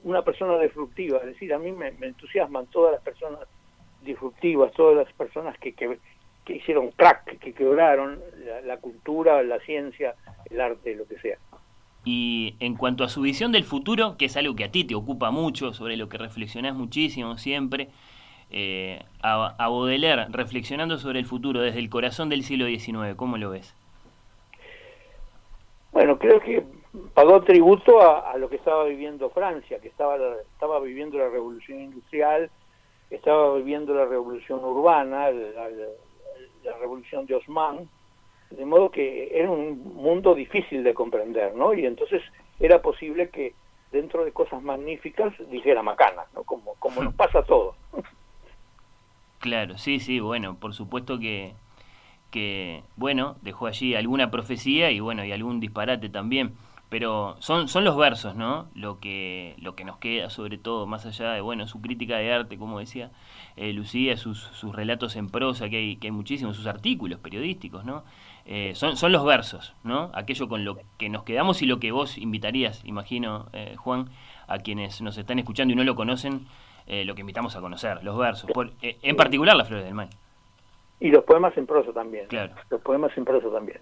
Una 0.04 0.22
persona 0.22 0.56
disruptiva, 0.58 1.18
es 1.18 1.26
decir, 1.26 1.52
a 1.52 1.58
mí 1.58 1.72
me, 1.72 1.90
me 1.92 2.06
entusiasman 2.06 2.66
todas 2.66 2.92
las 2.92 3.02
personas 3.02 3.40
disruptivas, 4.02 4.72
todas 4.72 4.96
las 4.96 5.12
personas 5.14 5.58
que, 5.58 5.74
que, 5.74 5.98
que 6.48 6.56
hicieron 6.56 6.90
crack, 6.92 7.38
que 7.38 7.52
quebraron 7.52 8.18
la, 8.44 8.62
la 8.62 8.76
cultura, 8.78 9.42
la 9.42 9.60
ciencia, 9.60 10.14
el 10.50 10.58
arte, 10.62 10.96
lo 10.96 11.06
que 11.06 11.18
sea. 11.18 11.36
Y 12.06 12.54
en 12.58 12.74
cuanto 12.74 13.04
a 13.04 13.10
su 13.10 13.20
visión 13.20 13.52
del 13.52 13.64
futuro, 13.64 14.16
que 14.16 14.24
es 14.24 14.36
algo 14.38 14.56
que 14.56 14.64
a 14.64 14.70
ti 14.72 14.84
te 14.84 14.94
ocupa 14.94 15.30
mucho, 15.30 15.74
sobre 15.74 15.98
lo 15.98 16.08
que 16.08 16.16
reflexionás 16.16 16.74
muchísimo 16.74 17.36
siempre, 17.36 17.88
eh, 18.50 19.02
a, 19.22 19.54
a 19.58 19.68
Baudelaire, 19.68 20.24
reflexionando 20.30 20.96
sobre 20.96 21.18
el 21.18 21.26
futuro 21.26 21.60
desde 21.60 21.80
el 21.80 21.90
corazón 21.90 22.30
del 22.30 22.44
siglo 22.44 22.64
XIX, 22.66 23.14
¿cómo 23.14 23.36
lo 23.36 23.50
ves? 23.50 23.74
Bueno, 25.92 26.18
creo 26.18 26.40
que 26.40 26.62
pagó 27.12 27.42
tributo 27.42 28.00
a, 28.00 28.30
a 28.32 28.38
lo 28.38 28.48
que 28.48 28.56
estaba 28.56 28.84
viviendo 28.84 29.28
Francia, 29.28 29.78
que 29.80 29.88
estaba, 29.88 30.16
estaba 30.54 30.80
viviendo 30.80 31.18
la 31.18 31.28
revolución 31.28 31.80
industrial, 31.80 32.50
estaba 33.10 33.54
viviendo 33.56 33.92
la 33.92 34.06
revolución 34.06 34.64
urbana, 34.64 35.30
la, 35.30 35.68
la- 35.68 36.07
la 36.64 36.76
revolución 36.78 37.26
de 37.26 37.34
Osman, 37.34 37.88
de 38.50 38.64
modo 38.64 38.90
que 38.90 39.30
era 39.38 39.50
un 39.50 39.94
mundo 39.94 40.34
difícil 40.34 40.82
de 40.82 40.94
comprender, 40.94 41.54
¿no? 41.54 41.74
Y 41.74 41.84
entonces 41.86 42.22
era 42.60 42.80
posible 42.80 43.28
que 43.28 43.54
dentro 43.92 44.24
de 44.24 44.32
cosas 44.32 44.62
magníficas 44.62 45.32
dijera 45.50 45.82
macana, 45.82 46.24
¿no? 46.34 46.44
Como, 46.44 46.74
como 46.74 47.02
nos 47.02 47.14
pasa 47.14 47.40
a 47.40 47.44
todos. 47.44 47.76
Claro, 49.40 49.78
sí, 49.78 50.00
sí, 50.00 50.20
bueno, 50.20 50.56
por 50.58 50.74
supuesto 50.74 51.18
que, 51.18 51.54
que, 52.30 52.82
bueno, 52.96 53.36
dejó 53.42 53.66
allí 53.66 53.94
alguna 53.94 54.30
profecía 54.30 54.90
y 54.90 55.00
bueno, 55.00 55.24
y 55.24 55.32
algún 55.32 55.60
disparate 55.60 56.08
también, 56.08 56.54
pero 56.88 57.36
son, 57.40 57.68
son 57.68 57.84
los 57.84 57.96
versos, 57.96 58.34
¿no? 58.34 58.68
Lo 58.74 58.98
que, 58.98 59.54
lo 59.58 59.74
que 59.74 59.84
nos 59.84 59.98
queda 59.98 60.30
sobre 60.30 60.56
todo, 60.58 60.86
más 60.86 61.04
allá 61.06 61.32
de, 61.32 61.40
bueno, 61.40 61.66
su 61.66 61.80
crítica 61.80 62.16
de 62.16 62.32
arte, 62.32 62.56
como 62.58 62.78
decía 62.78 63.10
eh, 63.56 63.72
Lucía, 63.72 64.16
sus, 64.16 64.38
sus 64.40 64.74
relatos 64.74 65.16
en 65.16 65.28
prosa, 65.28 65.68
que 65.68 65.76
hay, 65.76 65.96
que 65.96 66.06
hay 66.08 66.12
muchísimos, 66.12 66.56
sus 66.56 66.66
artículos 66.66 67.18
periodísticos, 67.18 67.84
¿no? 67.84 68.04
Eh, 68.46 68.72
son, 68.74 68.96
son 68.96 69.12
los 69.12 69.24
versos, 69.26 69.74
¿no? 69.84 70.10
Aquello 70.14 70.48
con 70.48 70.64
lo 70.64 70.78
que 70.96 71.08
nos 71.10 71.24
quedamos 71.24 71.60
y 71.60 71.66
lo 71.66 71.78
que 71.78 71.92
vos 71.92 72.16
invitarías, 72.16 72.82
imagino, 72.84 73.46
eh, 73.52 73.74
Juan, 73.76 74.08
a 74.46 74.58
quienes 74.58 75.02
nos 75.02 75.18
están 75.18 75.38
escuchando 75.38 75.72
y 75.74 75.76
no 75.76 75.84
lo 75.84 75.94
conocen, 75.94 76.46
eh, 76.86 77.04
lo 77.04 77.14
que 77.14 77.20
invitamos 77.20 77.54
a 77.56 77.60
conocer, 77.60 78.02
los 78.02 78.16
versos, 78.16 78.50
por- 78.50 78.72
eh, 78.80 78.96
en 79.02 79.16
particular 79.16 79.54
las 79.54 79.68
flores 79.68 79.84
del 79.84 79.94
mal. 79.94 80.08
Y 81.00 81.10
los 81.10 81.22
poemas 81.24 81.56
en 81.58 81.66
prosa 81.66 81.92
también. 81.92 82.26
Claro. 82.28 82.54
Los 82.70 82.80
poemas 82.80 83.12
en 83.18 83.24
prosa 83.26 83.50
también. 83.50 83.78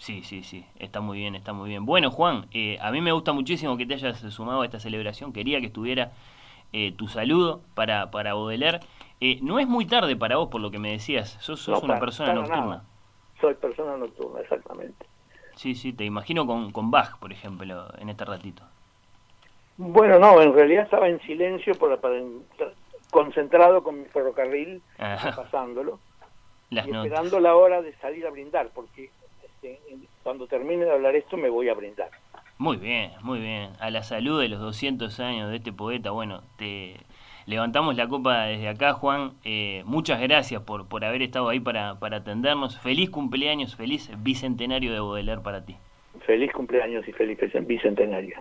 Sí, 0.00 0.22
sí, 0.22 0.42
sí, 0.42 0.64
está 0.78 1.02
muy 1.02 1.18
bien, 1.18 1.34
está 1.34 1.52
muy 1.52 1.68
bien. 1.68 1.84
Bueno, 1.84 2.10
Juan, 2.10 2.46
eh, 2.52 2.78
a 2.80 2.90
mí 2.90 3.02
me 3.02 3.12
gusta 3.12 3.34
muchísimo 3.34 3.76
que 3.76 3.84
te 3.84 3.94
hayas 3.94 4.18
sumado 4.32 4.62
a 4.62 4.64
esta 4.64 4.80
celebración. 4.80 5.30
Quería 5.34 5.60
que 5.60 5.66
estuviera 5.66 6.12
eh, 6.72 6.92
tu 6.92 7.06
saludo 7.06 7.60
para, 7.74 8.10
para 8.10 8.32
Baudelaire. 8.32 8.80
Eh, 9.20 9.38
no 9.42 9.58
es 9.58 9.68
muy 9.68 9.84
tarde 9.84 10.16
para 10.16 10.36
vos, 10.38 10.48
por 10.48 10.62
lo 10.62 10.70
que 10.70 10.78
me 10.78 10.90
decías. 10.92 11.36
Sos, 11.40 11.60
sos 11.60 11.82
No, 11.82 11.84
una 11.84 12.00
persona 12.00 12.32
nocturna. 12.32 12.60
nada. 12.64 12.84
Soy 13.42 13.52
persona 13.54 13.98
nocturna, 13.98 14.40
exactamente. 14.40 15.04
Sí, 15.56 15.74
sí, 15.74 15.92
te 15.92 16.06
imagino 16.06 16.46
con, 16.46 16.72
con 16.72 16.90
Bach, 16.90 17.18
por 17.18 17.30
ejemplo, 17.30 17.86
en 17.98 18.08
este 18.08 18.24
ratito. 18.24 18.62
Bueno, 19.76 20.18
no, 20.18 20.40
en 20.40 20.54
realidad 20.54 20.84
estaba 20.84 21.08
en 21.08 21.20
silencio, 21.22 21.74
por, 21.74 21.98
para- 22.00 22.22
concentrado 23.10 23.82
con 23.82 24.00
mi 24.00 24.06
ferrocarril, 24.06 24.80
Ajá. 24.98 25.36
pasándolo, 25.36 25.98
Las 26.70 26.86
y 26.86 26.90
notas. 26.90 27.06
esperando 27.06 27.40
la 27.40 27.54
hora 27.54 27.82
de 27.82 27.92
salir 27.96 28.26
a 28.26 28.30
brindar, 28.30 28.70
porque 28.74 29.10
cuando 30.22 30.46
termine 30.46 30.84
de 30.84 30.92
hablar 30.92 31.16
esto 31.16 31.36
me 31.36 31.48
voy 31.48 31.68
a 31.68 31.74
brindar. 31.74 32.10
Muy 32.58 32.76
bien, 32.76 33.12
muy 33.22 33.40
bien. 33.40 33.70
A 33.80 33.90
la 33.90 34.02
salud 34.02 34.40
de 34.40 34.48
los 34.48 34.60
200 34.60 35.18
años 35.20 35.50
de 35.50 35.56
este 35.56 35.72
poeta, 35.72 36.10
bueno, 36.10 36.42
te 36.58 36.96
levantamos 37.46 37.96
la 37.96 38.06
copa 38.06 38.44
desde 38.44 38.68
acá, 38.68 38.92
Juan. 38.92 39.32
Eh, 39.44 39.82
muchas 39.86 40.20
gracias 40.20 40.62
por, 40.62 40.86
por 40.86 41.04
haber 41.04 41.22
estado 41.22 41.48
ahí 41.48 41.58
para, 41.58 41.98
para 41.98 42.18
atendernos. 42.18 42.78
Feliz 42.78 43.08
cumpleaños, 43.08 43.76
feliz 43.76 44.10
bicentenario 44.18 44.92
de 44.92 45.00
Baudelaire 45.00 45.42
para 45.42 45.64
ti. 45.64 45.76
Feliz 46.26 46.52
cumpleaños 46.52 47.08
y 47.08 47.12
feliz 47.12 47.38
bicentenario. 47.66 48.36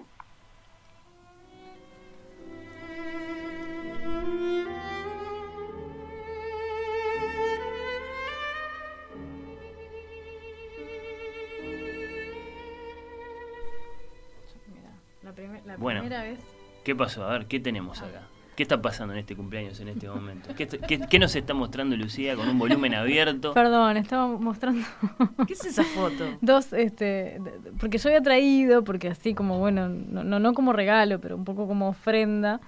Bueno. 15.80 16.02
primera 16.02 16.24
vez. 16.24 16.40
¿Qué 16.84 16.96
pasó? 16.96 17.24
A 17.26 17.32
ver, 17.34 17.46
¿qué 17.48 17.60
tenemos 17.60 18.02
acá? 18.02 18.22
¿Qué 18.56 18.64
está 18.64 18.82
pasando 18.82 19.14
en 19.14 19.20
este 19.20 19.38
cumpleaños 19.38 19.80
en 19.80 19.88
este 19.88 20.10
momento? 20.10 20.50
¿Qué, 20.56 20.68
qué- 20.68 21.00
qué 21.10 21.20
nos 21.20 21.34
está 21.34 21.54
mostrando 21.54 21.96
Lucía 21.96 22.36
con 22.36 22.50
un 22.50 22.60
volumen 22.60 22.94
abierto? 22.94 23.54
Perdón, 23.56 23.96
estaba 23.96 24.28
mostrando 24.28 24.86
¿Qué 25.48 25.54
es 25.54 25.64
esa 25.66 25.84
foto? 25.86 26.26
dos, 26.42 26.74
este, 26.74 27.40
porque 27.80 27.98
yo 27.98 28.10
había 28.10 28.22
traído, 28.22 28.84
porque 28.84 29.08
así 29.08 29.34
como, 29.34 29.60
bueno, 29.60 29.88
no, 29.88 30.26
no, 30.26 30.40
no 30.40 30.54
como 30.54 30.74
regalo, 30.74 31.20
pero 31.22 31.38
un 31.38 31.46
poco 31.46 31.68
como 31.68 31.88
ofrenda, 31.88 32.60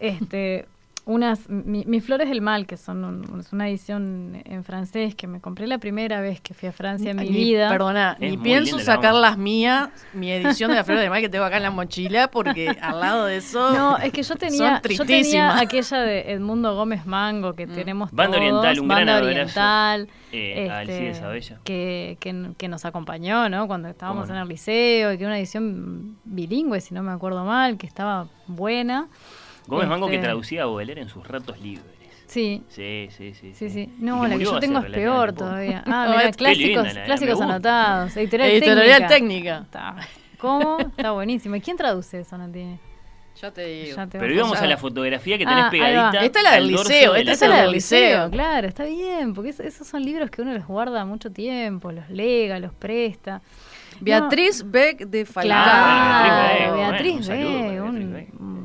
este, 0.00 0.66
unas, 1.08 1.48
mi- 1.48 1.86
mis 1.86 2.04
flores 2.04 2.28
del 2.28 2.42
mal, 2.42 2.66
que 2.66 2.76
son 2.76 3.02
un- 3.02 3.40
es 3.40 3.50
una 3.54 3.66
edición 3.66 4.42
en 4.44 4.62
francés 4.62 5.14
que 5.14 5.26
me 5.26 5.40
compré 5.40 5.66
la 5.66 5.78
primera 5.78 6.20
vez 6.20 6.38
que 6.42 6.52
fui 6.52 6.68
a 6.68 6.72
Francia 6.72 7.12
en 7.12 7.16
mi 7.16 7.30
Ni- 7.30 7.34
vida. 7.34 7.70
Perdona, 7.70 8.16
Es 8.20 8.30
ni 8.32 8.36
pienso 8.36 8.76
la 8.76 8.82
sacar 8.84 9.14
las 9.14 9.38
mías, 9.38 9.88
mi 10.12 10.30
edición 10.30 10.70
de 10.70 10.76
la 10.76 10.84
Flor 10.84 10.98
de 10.98 11.08
Mar 11.08 11.20
que 11.22 11.30
tengo 11.30 11.46
acá 11.46 11.56
en 11.56 11.62
la 11.62 11.70
mochila, 11.70 12.30
porque 12.30 12.68
al 12.82 13.00
lado 13.00 13.24
de 13.24 13.38
eso. 13.38 13.72
No, 13.72 13.96
es 13.96 14.12
que 14.12 14.22
yo 14.22 14.36
tenía, 14.36 14.82
yo 14.86 15.04
tenía 15.06 15.58
aquella 15.58 16.00
de 16.02 16.30
Edmundo 16.32 16.74
Gómez 16.76 17.06
Mango 17.06 17.54
que 17.54 17.66
Mm. 17.66 17.72
tenemos 17.74 18.10
Banda 18.12 18.36
todos, 18.36 18.46
Oriental, 18.52 18.80
un 18.80 18.88
gran 18.88 19.06
Banda 19.06 19.26
Oriental, 19.26 20.08
eh, 20.30 20.68
a 20.70 20.78
Alcides 20.80 21.16
Sabella. 21.16 21.58
que, 21.64 22.18
que, 22.20 22.50
que 22.58 22.68
nos 22.68 22.84
acompañó, 22.84 23.48
¿no? 23.48 23.66
Cuando 23.66 23.88
estábamos 23.88 24.28
no. 24.28 24.34
en 24.34 24.42
el 24.42 24.48
liceo, 24.48 25.12
y 25.12 25.16
que 25.16 25.22
era 25.24 25.30
una 25.32 25.38
edición 25.38 26.18
bilingüe, 26.24 26.82
si 26.82 26.92
no 26.92 27.02
me 27.02 27.12
acuerdo 27.12 27.46
mal, 27.46 27.78
que 27.78 27.86
estaba 27.86 28.28
buena. 28.46 29.08
Gómez 29.68 29.88
Mango 29.88 30.08
que 30.08 30.14
Este, 30.16 30.24
traducía 30.24 30.62
a 30.62 30.66
Baudelaire 30.66 31.02
en 31.02 31.08
sus 31.08 31.26
ratos 31.26 31.60
libres. 31.60 31.84
Sí, 32.26 32.62
Sí, 32.68 33.08
sí, 33.10 33.32
sí. 33.34 33.52
sí, 33.54 33.94
No, 33.98 34.22
que 34.22 34.28
la 34.28 34.36
que 34.38 34.44
yo 34.44 34.58
tengo 34.60 34.80
es 34.80 34.90
peor 34.92 35.32
todavía. 35.32 35.82
Ah, 35.86 36.06
mira, 36.16 36.30
clásicos, 36.32 36.84
linda, 36.86 37.04
clásicos 37.04 37.40
anotados. 37.40 38.16
Editorial, 38.16 38.50
Editorial 38.50 39.06
técnica. 39.06 39.08
técnica. 39.08 39.58
Está. 39.62 39.96
¿Cómo? 40.38 40.78
Está 40.80 41.12
buenísimo. 41.12 41.56
¿Y 41.56 41.60
quién 41.60 41.76
traduce 41.76 42.20
eso, 42.20 42.36
Nati? 42.36 42.78
Ya 43.40 43.50
te 43.52 43.64
digo. 43.66 43.96
Ya 43.96 44.06
te 44.08 44.18
Pero 44.18 44.34
íbamos 44.34 44.58
a- 44.60 44.64
a 44.64 44.66
la 44.66 44.76
fotografía 44.76 45.38
que 45.38 45.44
Ah, 45.44 45.48
tenés 45.48 45.64
va. 45.64 45.70
pegadita. 45.70 46.24
Esta 46.24 46.38
es 46.40 46.44
la 46.44 46.52
del 46.54 46.66
liceo, 46.66 47.12
de 47.12 47.20
esta 47.20 47.32
es 47.32 47.40
la 47.50 47.62
del 47.62 47.70
liceo. 47.72 48.30
Claro, 48.30 48.66
está 48.68 48.84
bien, 48.84 49.32
porque 49.32 49.50
es- 49.50 49.60
esos 49.60 49.86
son 49.86 50.02
libros 50.04 50.28
que 50.30 50.42
uno 50.42 50.52
los 50.54 50.66
guarda 50.66 51.04
mucho 51.04 51.30
tiempo, 51.30 51.92
los 51.92 52.10
lega, 52.10 52.58
los 52.58 52.74
presta. 52.74 53.40
Beatriz 54.00 54.64
Beck 54.68 55.06
de 55.06 55.24
Falcao. 55.24 55.50
Claro, 55.64 56.74
bueno, 56.74 56.90
Beatriz 56.90 57.28
Beck, 57.28 57.40
un- 57.40 57.88
un 58.40 58.57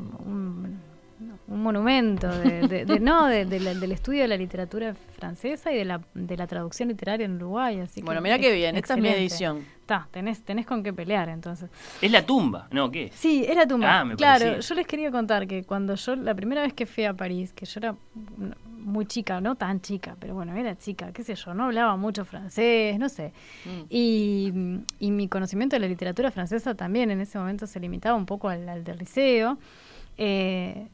monumento 1.64 2.28
de, 2.28 2.68
de- 2.68 2.84
de- 2.84 3.00
no, 3.00 3.26
de- 3.26 3.44
de 3.44 3.58
la- 3.60 3.74
del 3.74 3.90
estudio 3.92 4.22
de 4.22 4.28
la 4.28 4.36
literatura 4.36 4.94
francesa 4.94 5.72
y 5.72 5.76
de 5.78 5.84
la, 5.84 6.00
de 6.14 6.36
la 6.36 6.46
traducción 6.46 6.88
literaria 6.88 7.24
en 7.26 7.36
Uruguay. 7.36 7.80
Así 7.80 8.02
Bueno, 8.02 8.20
mira 8.20 8.38
qué 8.38 8.52
bien, 8.52 8.76
esta 8.76 8.94
es 8.94 9.00
mi 9.00 9.08
edición. 9.08 9.64
Está, 9.80 10.08
tenés, 10.10 10.42
tenés 10.42 10.64
con 10.66 10.82
qué 10.82 10.92
pelear 10.92 11.28
entonces. 11.28 11.68
Es 12.00 12.10
la 12.10 12.24
tumba. 12.24 12.68
No, 12.70 12.90
¿qué 12.90 13.06
es? 13.06 13.14
Sí, 13.14 13.44
es 13.46 13.56
la 13.56 13.66
tumba. 13.66 14.00
Ah, 14.00 14.04
me 14.04 14.14
claro, 14.16 14.44
parecía. 14.46 14.60
yo 14.68 14.74
les 14.76 14.86
quería 14.86 15.10
contar 15.10 15.46
que 15.46 15.64
cuando 15.64 15.94
yo, 15.94 16.16
la 16.16 16.34
primera 16.34 16.62
vez 16.62 16.72
que 16.72 16.86
fui 16.86 17.04
a 17.04 17.12
París, 17.12 17.52
que 17.52 17.66
yo 17.66 17.80
era 17.80 17.94
muy 18.78 19.06
chica, 19.06 19.40
no 19.40 19.54
tan 19.56 19.80
chica, 19.80 20.14
pero 20.20 20.34
bueno, 20.34 20.54
era 20.54 20.76
chica, 20.76 21.10
qué 21.12 21.22
sé 21.24 21.34
yo, 21.34 21.54
no 21.54 21.64
hablaba 21.64 21.96
mucho 21.96 22.24
francés, 22.26 22.98
no 22.98 23.08
sé. 23.08 23.32
Mm. 23.64 23.82
Y, 23.90 24.52
y 25.00 25.10
mi 25.10 25.28
conocimiento 25.28 25.76
de 25.76 25.80
la 25.80 25.86
literatura 25.88 26.30
francesa 26.30 26.74
también 26.74 27.10
en 27.10 27.20
ese 27.20 27.38
momento 27.38 27.66
se 27.66 27.80
limitaba 27.80 28.14
un 28.16 28.26
poco 28.26 28.48
al, 28.50 28.68
al 28.68 28.84
del 28.84 28.98
liceo. 28.98 29.58
Eh, 30.18 30.86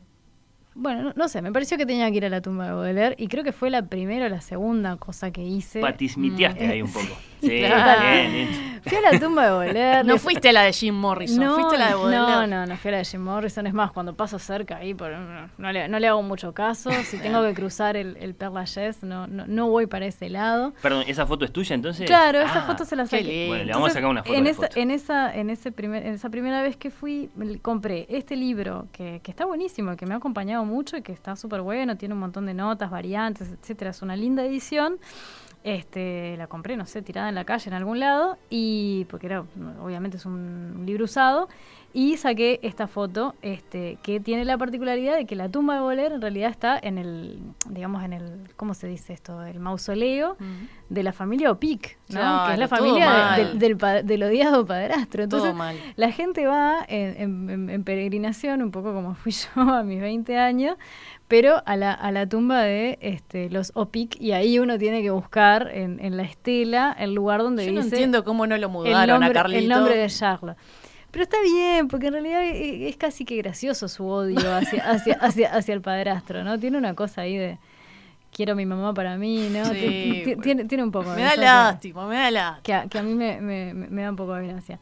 bueno, 0.74 1.02
no, 1.02 1.12
no 1.16 1.28
sé, 1.28 1.42
me 1.42 1.52
pareció 1.52 1.76
que 1.76 1.86
tenía 1.86 2.10
que 2.10 2.16
ir 2.18 2.24
a 2.24 2.28
la 2.28 2.40
tumba 2.40 2.66
de 2.66 2.72
Baudelaire 2.72 3.14
y 3.18 3.28
creo 3.28 3.44
que 3.44 3.52
fue 3.52 3.70
la 3.70 3.82
primera 3.82 4.26
o 4.26 4.28
la 4.28 4.40
segunda 4.40 4.96
cosa 4.96 5.30
que 5.30 5.42
hice. 5.42 5.80
Patismiteaste 5.80 6.66
Mm, 6.66 6.70
ahí 6.70 6.82
un 6.82 6.92
poco. 6.92 7.06
sí, 7.40 7.48
Sí, 7.48 7.62
claro. 7.64 8.02
bien, 8.02 8.32
bien. 8.32 8.80
Fui 8.84 8.96
a 8.98 9.12
la 9.12 9.18
tumba 9.20 9.44
de 9.46 9.50
Baudelaire. 9.50 10.04
No 10.04 10.16
fuiste 10.18 10.48
a 10.50 10.52
la 10.52 10.62
de 10.62 10.72
Jim 10.72 10.94
Morrison, 10.94 11.42
no, 11.44 11.54
fuiste 11.54 11.76
a 11.76 11.78
la 11.78 11.88
de 11.88 11.94
Baudelaire. 11.94 12.26
No, 12.26 12.46
no, 12.46 12.66
no 12.66 12.76
fui 12.76 12.88
a 12.88 12.92
la 12.92 12.98
de 12.98 13.04
Jim 13.04 13.20
Morrison. 13.22 13.66
Es 13.66 13.74
más, 13.74 13.92
cuando 13.92 14.14
paso 14.14 14.38
cerca 14.38 14.76
ahí, 14.76 14.94
por, 14.94 15.10
no, 15.10 15.48
no 15.58 15.72
le, 15.72 15.88
no 15.88 15.98
le 15.98 16.06
hago 16.08 16.22
mucho 16.22 16.52
caso. 16.54 16.90
Si 17.04 17.18
tengo 17.18 17.42
que 17.42 17.52
cruzar 17.54 17.96
el, 17.96 18.16
el 18.18 18.34
Père 18.36 18.52
Lachaise, 18.52 19.02
no, 19.04 19.26
no, 19.26 19.46
no 19.46 19.68
voy 19.68 19.86
para 19.86 20.06
ese 20.06 20.28
lado. 20.30 20.72
Perdón, 20.82 21.04
¿esa 21.08 21.26
foto 21.26 21.44
es 21.44 21.52
tuya 21.52 21.74
entonces? 21.74 22.06
Claro, 22.06 22.40
esa 22.40 22.60
Ah, 22.64 22.66
foto 22.66 22.84
se 22.84 22.94
la 22.96 23.04
qué 23.04 23.18
saqué. 23.18 23.46
Bueno, 23.48 23.64
le 23.64 23.72
vamos 23.72 23.90
a 23.90 23.94
sacar 23.94 24.08
una 24.10 24.22
foto 24.22 24.34
En 24.38 24.46
esa, 24.46 24.62
foto. 24.62 24.78
en, 24.80 24.90
esa, 24.90 25.34
en, 25.34 25.50
ese 25.50 25.72
primer, 25.72 26.06
en 26.06 26.14
esa 26.14 26.30
primera 26.30 26.62
vez 26.62 26.76
que 26.76 26.90
fui, 26.90 27.30
compré 27.62 28.06
este 28.08 28.36
libro 28.36 28.86
que, 28.92 29.20
que 29.22 29.30
está 29.30 29.44
buenísimo, 29.46 29.96
que 29.96 30.06
me 30.06 30.14
ha 30.14 30.18
acompañado 30.18 30.59
mucho 30.64 30.96
y 30.96 31.02
que 31.02 31.12
está 31.12 31.36
súper 31.36 31.60
bueno, 31.62 31.96
tiene 31.96 32.14
un 32.14 32.20
montón 32.20 32.46
de 32.46 32.54
notas, 32.54 32.90
variantes, 32.90 33.50
etcétera. 33.50 33.90
Es 33.90 34.02
una 34.02 34.16
linda 34.16 34.44
edición. 34.44 34.98
Este, 35.62 36.36
la 36.38 36.46
compré, 36.46 36.74
no 36.78 36.86
sé, 36.86 37.02
tirada 37.02 37.28
en 37.28 37.34
la 37.34 37.44
calle 37.44 37.68
en 37.68 37.74
algún 37.74 38.00
lado 38.00 38.38
y 38.48 39.04
porque 39.10 39.26
era 39.26 39.44
obviamente 39.82 40.16
es 40.16 40.24
un 40.24 40.84
libro 40.86 41.04
usado 41.04 41.48
y 41.92 42.16
saqué 42.16 42.60
esta 42.62 42.86
foto 42.86 43.34
este 43.42 43.98
que 44.02 44.20
tiene 44.20 44.46
la 44.46 44.56
particularidad 44.56 45.16
de 45.16 45.26
que 45.26 45.34
la 45.36 45.50
tumba 45.50 45.74
de 45.74 45.80
Baudelaire 45.80 46.14
en 46.14 46.22
realidad 46.22 46.48
está 46.50 46.78
en 46.80 46.96
el 46.96 47.40
digamos 47.68 48.02
en 48.04 48.14
el 48.14 48.48
¿cómo 48.56 48.72
se 48.72 48.86
dice 48.86 49.12
esto? 49.12 49.44
el 49.44 49.60
mausoleo 49.60 50.36
de 50.88 51.02
la 51.02 51.12
familia 51.12 51.50
Opic, 51.50 51.98
¿no? 52.08 52.46
Que 52.46 52.52
es 52.54 52.58
la 52.58 52.68
familia 52.68 53.06
de- 53.36 53.58
del, 53.58 54.06
del 54.06 54.22
odiado 54.22 54.64
padrastro. 54.64 55.22
Entonces, 55.24 55.50
la 55.96 56.10
gente 56.10 56.46
va 56.46 56.84
en, 56.88 57.20
en- 57.20 57.50
en- 57.50 57.70
en 57.70 57.84
peregrinación, 57.84 58.62
un 58.62 58.70
poco 58.70 58.94
como 58.94 59.14
fui 59.14 59.32
yo 59.54 59.60
a 59.60 59.82
mis 59.82 60.00
20 60.00 60.38
años, 60.38 60.76
pero 61.30 61.62
a 61.64 61.76
la, 61.76 61.92
a 61.94 62.10
la 62.12 62.26
tumba 62.28 62.60
de 62.62 62.98
este, 63.00 63.48
los 63.48 63.70
Opic, 63.74 64.20
y 64.20 64.32
ahí 64.32 64.58
uno 64.58 64.76
tiene 64.78 65.00
que 65.00 65.10
buscar 65.10 65.70
en, 65.72 65.98
en 66.04 66.16
la 66.16 66.24
estela 66.24 66.94
el 66.98 67.14
lugar 67.14 67.40
donde 67.40 67.64
Yo 67.64 67.72
no 67.72 67.82
dice 67.82 67.94
entiendo 67.94 68.24
cómo 68.24 68.46
no 68.46 68.58
lo 68.58 68.66
el 68.66 68.72
mudaron 68.72 69.20
nombre, 69.20 69.38
a 69.38 69.42
Carlito. 69.42 69.60
el 69.62 69.68
nombre 69.68 69.96
de 69.96 70.08
Charlotte. 70.08 70.56
Pero 71.12 71.22
está 71.22 71.38
bien, 71.42 71.88
porque 71.88 72.08
en 72.08 72.12
realidad 72.14 72.42
e- 72.42 72.88
es 72.88 72.96
casi 72.96 73.24
que 73.24 73.36
gracioso 73.36 73.88
su 73.88 74.06
odio 74.06 74.52
hacia, 74.54 74.82
hacia, 74.90 75.14
hacia, 75.14 75.54
hacia 75.54 75.74
el 75.74 75.80
padrastro, 75.80 76.42
¿no? 76.44 76.58
Tiene 76.58 76.76
una 76.78 76.94
cosa 76.94 77.22
ahí 77.22 77.36
de 77.36 77.58
quiero 78.32 78.52
a 78.52 78.56
mi 78.56 78.66
mamá 78.66 78.92
para 78.94 79.16
mí, 79.16 79.48
¿no? 79.50 79.64
Sí, 79.72 80.22
pues. 80.24 80.40
tiene, 80.40 80.64
tiene 80.66 80.82
un 80.84 80.90
poco 80.92 81.10
de 81.10 81.16
Me 81.16 81.22
da 81.22 81.36
lástima, 81.36 82.06
me 82.08 82.14
da 82.16 82.30
lástima. 82.30 82.60
que 82.62 82.74
a, 82.74 82.86
que 82.88 82.98
a 82.98 83.02
mí 83.02 83.14
me- 83.14 83.40
me- 83.40 83.72
me 83.74 84.02
da 84.02 84.10
un 84.10 84.16
poco 84.16 84.34
de 84.34 84.46
gracia. 84.48 84.78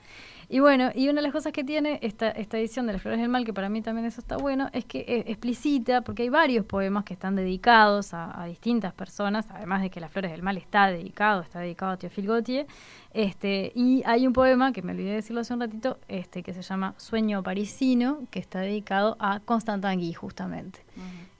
Y 0.51 0.61
bueno, 0.61 0.91
y 0.95 1.09
una 1.09 1.21
de 1.21 1.23
las 1.23 1.33
cosas 1.33 1.53
que 1.53 1.63
tiene 1.63 1.99
esta, 2.01 2.31
esta 2.31 2.59
edición 2.59 2.87
de 2.87 2.95
Las 2.95 3.03
Flores 3.03 3.21
del 3.21 3.29
Mal, 3.29 3.45
que 3.45 3.53
para 3.53 3.69
mí 3.69 3.83
también 3.83 4.07
eso 4.07 4.21
está 4.21 4.39
bueno, 4.39 4.71
es 4.73 4.87
que 4.87 5.01
eh, 5.01 5.25
explicita, 5.27 6.01
porque 6.01 6.23
hay 6.23 6.31
varios 6.31 6.65
poemas 6.65 7.05
que 7.05 7.13
están 7.13 7.37
dedicados 7.37 8.15
a, 8.15 8.43
a 8.43 8.47
distintas 8.47 8.95
personas, 8.95 9.47
además 9.51 9.83
de 9.83 9.91
que 9.91 10.01
Las 10.01 10.11
Flores 10.11 10.31
del 10.31 10.43
Mal 10.43 10.57
está 10.57 10.91
dedicado, 10.91 11.43
está 11.43 11.61
dedicado 11.61 11.93
a 11.93 11.97
Teofil 11.99 12.27
Gautier, 12.27 12.67
este, 13.13 13.73
y 13.75 14.03
hay 14.07 14.27
un 14.27 14.33
poema, 14.33 14.73
que 14.73 14.81
me 14.83 14.93
olvidé 14.93 15.11
de 15.11 15.15
decirlo 15.17 15.41
hace 15.41 15.53
un 15.53 15.61
ratito, 15.61 15.99
este, 16.09 16.43
que 16.43 16.55
se 16.55 16.63
llama 16.63 16.95
Sueño 16.99 17.43
Parisino, 17.43 18.21
que 18.31 18.39
está 18.39 18.61
dedicado 18.61 19.17
a 19.19 19.41
Constantin 19.41 19.99
Guy, 19.99 20.13
justamente. 20.13 20.81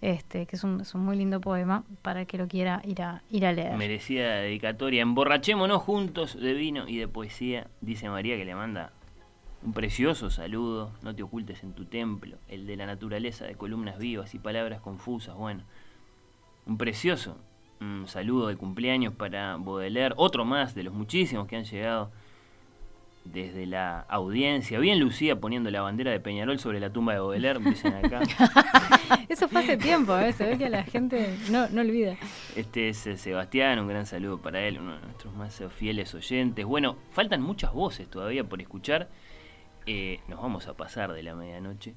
Este, 0.01 0.47
que 0.47 0.55
es 0.55 0.63
un, 0.63 0.81
es 0.81 0.95
un 0.95 1.05
muy 1.05 1.17
lindo 1.17 1.41
poema 1.41 1.83
para 2.03 2.21
el 2.21 2.27
que 2.29 2.39
lo 2.39 2.47
quiera 2.47 2.81
ir 2.85 3.03
a, 3.03 3.23
ir 3.31 3.45
a 3.45 3.53
leer. 3.53 3.77
Merecida 3.77 4.37
dedicatoria. 4.37 5.03
Emborrachémonos 5.03 5.83
juntos 5.83 6.41
de 6.41 6.53
vino 6.53 6.89
y 6.89 6.99
de 6.99 7.09
poesía, 7.09 7.67
dice 7.81 8.09
María 8.09 8.37
que 8.37 8.45
le 8.45 8.55
manda 8.55 8.93
un 9.65 9.73
precioso 9.73 10.31
saludo. 10.31 10.93
No 11.03 11.15
te 11.15 11.23
ocultes 11.23 11.63
en 11.63 11.73
tu 11.73 11.85
templo, 11.85 12.39
el 12.49 12.67
de 12.67 12.77
la 12.77 12.87
naturaleza 12.87 13.45
de 13.45 13.55
columnas 13.55 13.99
vivas 13.99 14.35
y 14.35 14.39
palabras 14.39 14.81
confusas. 14.81 15.37
Bueno, 15.37 15.65
un 16.67 16.79
precioso 16.79 17.37
saludo 18.07 18.49
de 18.49 18.57
cumpleaños 18.57 19.15
para 19.15 19.57
Baudelaire. 19.57 20.15
Otro 20.17 20.45
más 20.45 20.75
de 20.75 20.83
los 20.83 20.95
muchísimos 20.95 21.47
que 21.47 21.57
han 21.57 21.65
llegado 21.65 22.11
desde 23.25 23.67
la 23.67 24.01
audiencia. 24.09 24.79
Bien 24.79 24.99
Lucía 24.99 25.39
poniendo 25.39 25.71
la 25.71 25.83
bandera 25.83 26.11
de 26.11 26.21
Peñarol 26.21 26.59
sobre 26.59 26.81
la 26.81 26.91
tumba 26.91 27.13
de 27.13 27.21
Baudelaire, 27.21 27.61
dicen 27.61 27.95
acá. 27.95 28.23
Eso 29.29 29.49
fue 29.49 29.61
hace 29.61 29.77
tiempo, 29.77 30.17
¿eh? 30.17 30.33
se 30.33 30.47
ve 30.47 30.59
que 30.59 30.69
la 30.71 30.85
gente 30.85 31.37
no, 31.51 31.69
no 31.69 31.83
olvida. 31.83 32.17
Este 32.57 32.89
es 32.89 33.07
eh, 33.07 33.17
Sebastián, 33.17 33.79
un 33.79 33.89
gran 33.89 34.07
saludo 34.07 34.39
para 34.39 34.61
él, 34.63 34.79
uno 34.79 34.95
de 34.95 35.03
nuestros 35.03 35.35
más 35.35 35.63
fieles 35.77 36.15
oyentes. 36.15 36.65
Bueno, 36.65 36.97
faltan 37.13 37.43
muchas 37.43 37.73
voces 37.73 38.09
todavía 38.09 38.45
por 38.45 38.61
escuchar. 38.61 39.09
Eh, 39.91 40.21
nos 40.29 40.41
vamos 40.41 40.67
a 40.69 40.75
pasar 40.75 41.13
de 41.13 41.23
la 41.23 41.35
medianoche. 41.35 41.95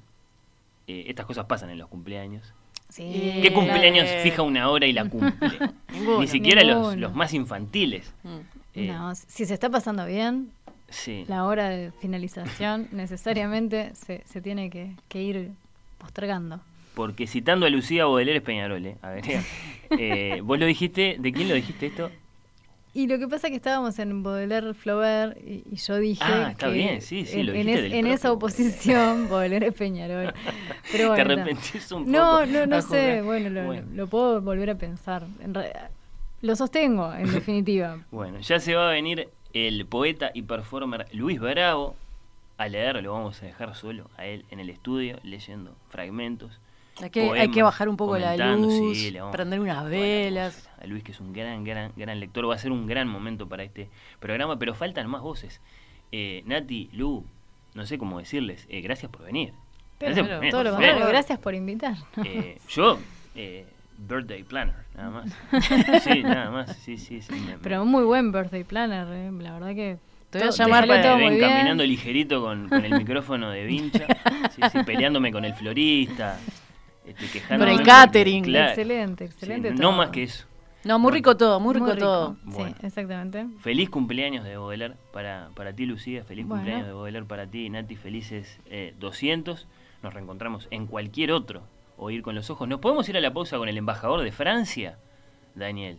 Eh, 0.86 1.04
estas 1.08 1.26
cosas 1.26 1.44
pasan 1.46 1.70
en 1.70 1.78
los 1.78 1.88
cumpleaños. 1.88 2.54
Sí. 2.88 3.38
¿Qué 3.42 3.52
cumpleaños 3.52 4.06
Eh. 4.08 4.20
fija 4.22 4.42
una 4.42 4.68
hora 4.70 4.86
y 4.86 4.92
la 4.92 5.04
cumple? 5.08 5.50
Ninguno. 5.92 6.20
Ni 6.20 6.26
siquiera 6.26 6.62
los, 6.64 6.96
los 6.96 7.14
más 7.14 7.32
infantiles. 7.34 8.12
Mm. 8.22 8.36
Eh, 8.74 8.86
No, 8.88 9.14
si 9.14 9.44
se 9.46 9.54
está 9.54 9.68
pasando 9.70 10.06
bien, 10.06 10.50
sí. 10.88 11.24
la 11.28 11.44
hora 11.44 11.68
de 11.68 11.92
finalización 12.00 12.88
necesariamente 12.92 13.94
se, 13.94 14.22
se 14.26 14.40
tiene 14.40 14.70
que, 14.70 14.94
que 15.08 15.22
ir 15.22 15.50
postergando. 15.98 16.60
porque 16.94 17.26
citando 17.26 17.64
a 17.66 17.70
Lucía 17.70 18.04
Baudelaire 18.06 18.38
es 18.38 18.44
Peñarol, 18.44 18.84
¿eh? 18.86 18.96
A 19.02 19.10
ver, 19.10 19.24
eh, 19.98 20.40
vos 20.42 20.58
lo 20.58 20.66
dijiste, 20.66 21.16
¿de 21.18 21.32
quién 21.32 21.48
lo 21.48 21.54
dijiste 21.54 21.86
esto? 21.86 22.10
Y 22.94 23.06
lo 23.06 23.18
que 23.18 23.26
pasa 23.26 23.46
es 23.46 23.52
que 23.52 23.56
estábamos 23.56 23.98
en 23.98 24.22
Baudelaire 24.22 24.74
Flaubert 24.74 25.38
y, 25.38 25.64
y 25.70 25.76
yo 25.76 25.96
dije 25.96 26.22
Ah, 26.24 26.50
está 26.50 26.66
que 26.66 26.72
bien, 26.74 27.00
sí, 27.00 27.24
sí, 27.24 27.42
lo 27.42 27.54
en 27.54 27.68
es- 27.70 27.92
en 27.92 28.06
esa 28.06 28.30
oposición 28.32 29.28
Baudelaire 29.30 29.68
es 29.68 29.74
Peñarol. 29.74 30.34
Pero 30.90 31.14
Te 31.14 31.24
bueno, 31.24 31.32
arrepentís 31.42 31.90
un 31.92 32.04
poco. 32.04 32.10
No, 32.10 32.44
no, 32.44 32.66
no 32.66 32.82
sé, 32.82 33.22
bueno 33.22 33.48
lo, 33.48 33.64
Bueno. 33.64 33.86
lo 33.94 34.06
puedo 34.08 34.42
volver 34.42 34.68
a 34.70 34.74
pensar. 34.74 35.24
En 35.40 35.54
re- 35.54 35.72
lo 36.42 36.54
sostengo, 36.54 37.12
en 37.14 37.32
definitiva. 37.32 37.98
Bueno, 38.10 38.40
ya 38.40 38.60
se 38.60 38.74
va 38.74 38.88
a 38.90 38.92
venir 38.92 39.28
el 39.54 39.86
poeta 39.86 40.30
y 40.34 40.42
performer 40.42 41.06
Luis 41.12 41.40
Bravo 41.40 41.96
a 42.58 42.68
leer, 42.68 43.02
lo 43.02 43.12
vamos 43.14 43.42
a 43.42 43.46
dejar 43.46 43.74
solo 43.74 44.10
a 44.18 44.26
él 44.26 44.44
en 44.50 44.60
el 44.60 44.68
estudio 44.68 45.18
leyendo 45.22 45.74
fragmentos. 45.88 46.60
Hay 47.00 47.10
que, 47.10 47.20
hay 47.22 47.28
poemas, 47.28 47.48
que 47.54 47.62
bajar 47.62 47.88
un 47.88 47.96
poco 47.96 48.18
la 48.18 48.36
luz, 48.36 48.96
sí, 48.98 49.16
prender 49.32 49.60
unas 49.60 49.88
velas. 49.88 50.68
A 50.80 50.86
Luis 50.86 51.02
que 51.02 51.12
es 51.12 51.20
un 51.20 51.32
gran, 51.32 51.64
gran, 51.64 51.92
gran 51.96 52.20
lector, 52.20 52.48
va 52.48 52.54
a 52.54 52.58
ser 52.58 52.70
un 52.72 52.86
gran 52.86 53.08
momento 53.08 53.48
para 53.48 53.62
este 53.62 53.88
programa, 54.20 54.58
pero 54.58 54.74
faltan 54.74 55.08
más 55.08 55.22
voces. 55.22 55.60
Eh, 56.12 56.42
Nati, 56.44 56.90
Lu, 56.92 57.24
no 57.74 57.86
sé 57.86 57.96
cómo 57.98 58.18
decirles, 58.18 58.66
eh, 58.68 58.80
gracias 58.82 59.10
por 59.10 59.24
venir. 59.24 59.52
Pero, 59.98 60.14
Gracias 60.14 60.50
todo 60.50 60.64
lo 60.64 60.76
gracias 61.06 61.38
por 61.38 61.54
invitar. 61.54 61.94
Eh, 62.24 62.58
yo, 62.68 62.98
eh, 63.36 63.64
birthday 63.96 64.42
planner, 64.42 64.74
nada 64.96 65.10
más. 65.10 65.32
Sí, 66.02 66.22
nada 66.22 66.50
más, 66.50 66.76
sí, 66.76 66.98
sí. 66.98 67.22
sí 67.22 67.32
me- 67.32 67.52
me- 67.52 67.58
Pero 67.58 67.82
un 67.84 67.88
muy 67.88 68.02
buen 68.04 68.32
birthday 68.32 68.64
planner, 68.64 69.06
eh, 69.10 69.30
la 69.40 69.52
verdad 69.54 69.74
que... 69.74 69.96
Te 70.30 70.38
voy 70.38 70.48
a 70.48 70.50
llamar 70.50 70.86
para- 70.88 71.02
todo 71.02 71.16
me 71.18 71.22
muy 71.24 71.30
ven 71.32 71.38
bien. 71.40 71.50
caminando 71.50 71.84
ligerito 71.84 72.40
con, 72.42 72.68
con 72.68 72.84
el 72.84 72.94
micrófono 72.98 73.50
de 73.50 73.64
vincha, 73.66 74.06
sí, 74.50 74.62
sí, 74.72 74.78
peleándome 74.82 75.30
con 75.30 75.44
el 75.44 75.52
florista, 75.54 76.38
este, 77.06 77.26
quejándome 77.26 77.58
Con 77.58 77.68
el 77.68 77.74
porque- 77.86 77.90
catering. 77.90 78.44
claro, 78.44 78.68
Excelente, 78.70 79.26
sí, 79.28 79.32
excelente. 79.34 79.70
no 79.72 79.92
más 79.92 80.10
que 80.10 80.22
eso. 80.24 80.46
No, 80.84 80.98
muy 80.98 81.12
rico 81.12 81.36
todo, 81.36 81.60
muy 81.60 81.74
rico, 81.74 81.86
Muy 81.86 81.94
rico, 81.94 82.04
todo. 82.06 82.36
Sí, 82.56 82.74
exactamente. 82.82 83.46
Feliz 83.60 83.88
cumpleaños 83.88 84.42
de 84.44 84.56
Baudelaire 84.56 84.96
para, 85.12 85.50
para 85.54 85.72
ti, 85.72 85.86
Lucía. 85.86 86.24
Feliz 86.24 86.44
Bueno. 86.44 86.62
cumpleaños 86.62 86.86
de 86.88 86.92
Baudelaire 86.92 87.26
para 87.26 87.46
ti, 87.46 87.70
Nati. 87.70 87.94
Felices 87.94 88.58
eh, 88.66 88.92
200. 88.98 89.68
Nos 90.02 90.12
reencontramos 90.12 90.66
en 90.72 90.88
cualquier 90.88 91.30
otro. 91.30 91.62
Oír 91.96 92.22
con 92.22 92.34
los 92.34 92.50
ojos. 92.50 92.66
¿Nos 92.66 92.80
podemos 92.80 93.08
ir 93.08 93.16
a 93.16 93.20
la 93.20 93.32
pausa 93.32 93.58
con 93.58 93.68
el 93.68 93.76
embajador 93.78 94.22
de 94.22 94.32
Francia, 94.32 94.98
Daniel? 95.54 95.98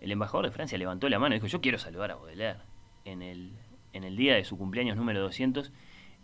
El 0.00 0.12
embajador 0.12 0.46
de 0.46 0.50
Francia 0.52 0.78
levantó 0.78 1.06
la 1.10 1.18
mano 1.18 1.34
y 1.34 1.38
dijo: 1.38 1.46
Yo 1.48 1.60
quiero 1.60 1.76
saludar 1.78 2.10
a 2.12 2.14
Baudelaire 2.14 2.60
en 3.04 3.20
el, 3.20 3.52
en 3.92 4.04
el 4.04 4.16
día 4.16 4.34
de 4.34 4.44
su 4.44 4.56
cumpleaños 4.56 4.96
número 4.96 5.20
200. 5.20 5.72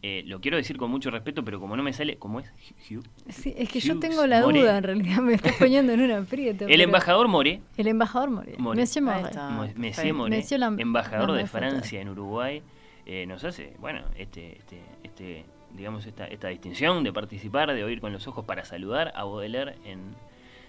Eh, 0.08 0.22
lo 0.26 0.40
quiero 0.40 0.56
decir 0.56 0.76
con 0.76 0.88
mucho 0.88 1.10
respeto, 1.10 1.44
pero 1.44 1.58
como 1.58 1.76
no 1.76 1.82
me 1.82 1.92
sale, 1.92 2.16
¿cómo 2.16 2.38
es? 2.38 2.46
Hugh- 2.88 3.02
Sí, 3.28 3.52
es 3.56 3.68
que 3.68 3.80
yo 3.80 3.98
tengo 3.98 4.24
la 4.24 4.40
duda, 4.40 4.78
en 4.78 4.84
realidad, 4.84 5.18
me 5.18 5.34
estás 5.34 5.56
poniendo 5.56 5.92
en 5.94 6.00
un 6.00 6.12
aprieto. 6.12 6.64
El 6.68 6.80
embajador 6.80 7.26
More, 7.26 7.60
El 7.76 7.88
embajador 7.88 8.30
More. 8.30 8.54
More. 8.56 8.78
Monsieur 8.78 9.04
More. 9.04 9.72
Monsieur 9.74 10.14
Moret, 10.14 10.38
Monsieur 10.38 10.60
Lam- 10.60 10.78
embajador 10.78 11.32
de. 11.32 11.46
Francia 11.48 12.00
en 12.00 12.08
Uruguay, 12.08 12.62
eh, 13.04 13.26
nos 13.26 13.42
hace, 13.42 13.72
bueno, 13.80 14.02
este, 14.16 14.58
este, 14.58 14.80
este, 15.02 15.44
digamos, 15.76 16.06
esta, 16.06 16.26
esta 16.28 16.48
distinción 16.48 17.02
de 17.02 17.12
participar, 17.12 17.74
de 17.74 17.82
oír 17.82 18.00
con 18.00 18.12
los 18.12 18.28
ojos 18.28 18.44
para 18.44 18.64
saludar 18.64 19.10
a 19.16 19.24
Baudelaire 19.24 19.74
en 19.84 20.14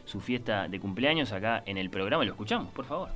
su 0.06 0.19
fiesta 0.19 0.67
de 0.67 0.80
cumpleaños 0.80 1.32
acá 1.32 1.62
en 1.67 1.78
el 1.78 1.91
programa. 1.91 2.23
Lo 2.23 2.32
escuchamos, 2.32 2.71
por 2.73 2.86
favor. 2.86 3.10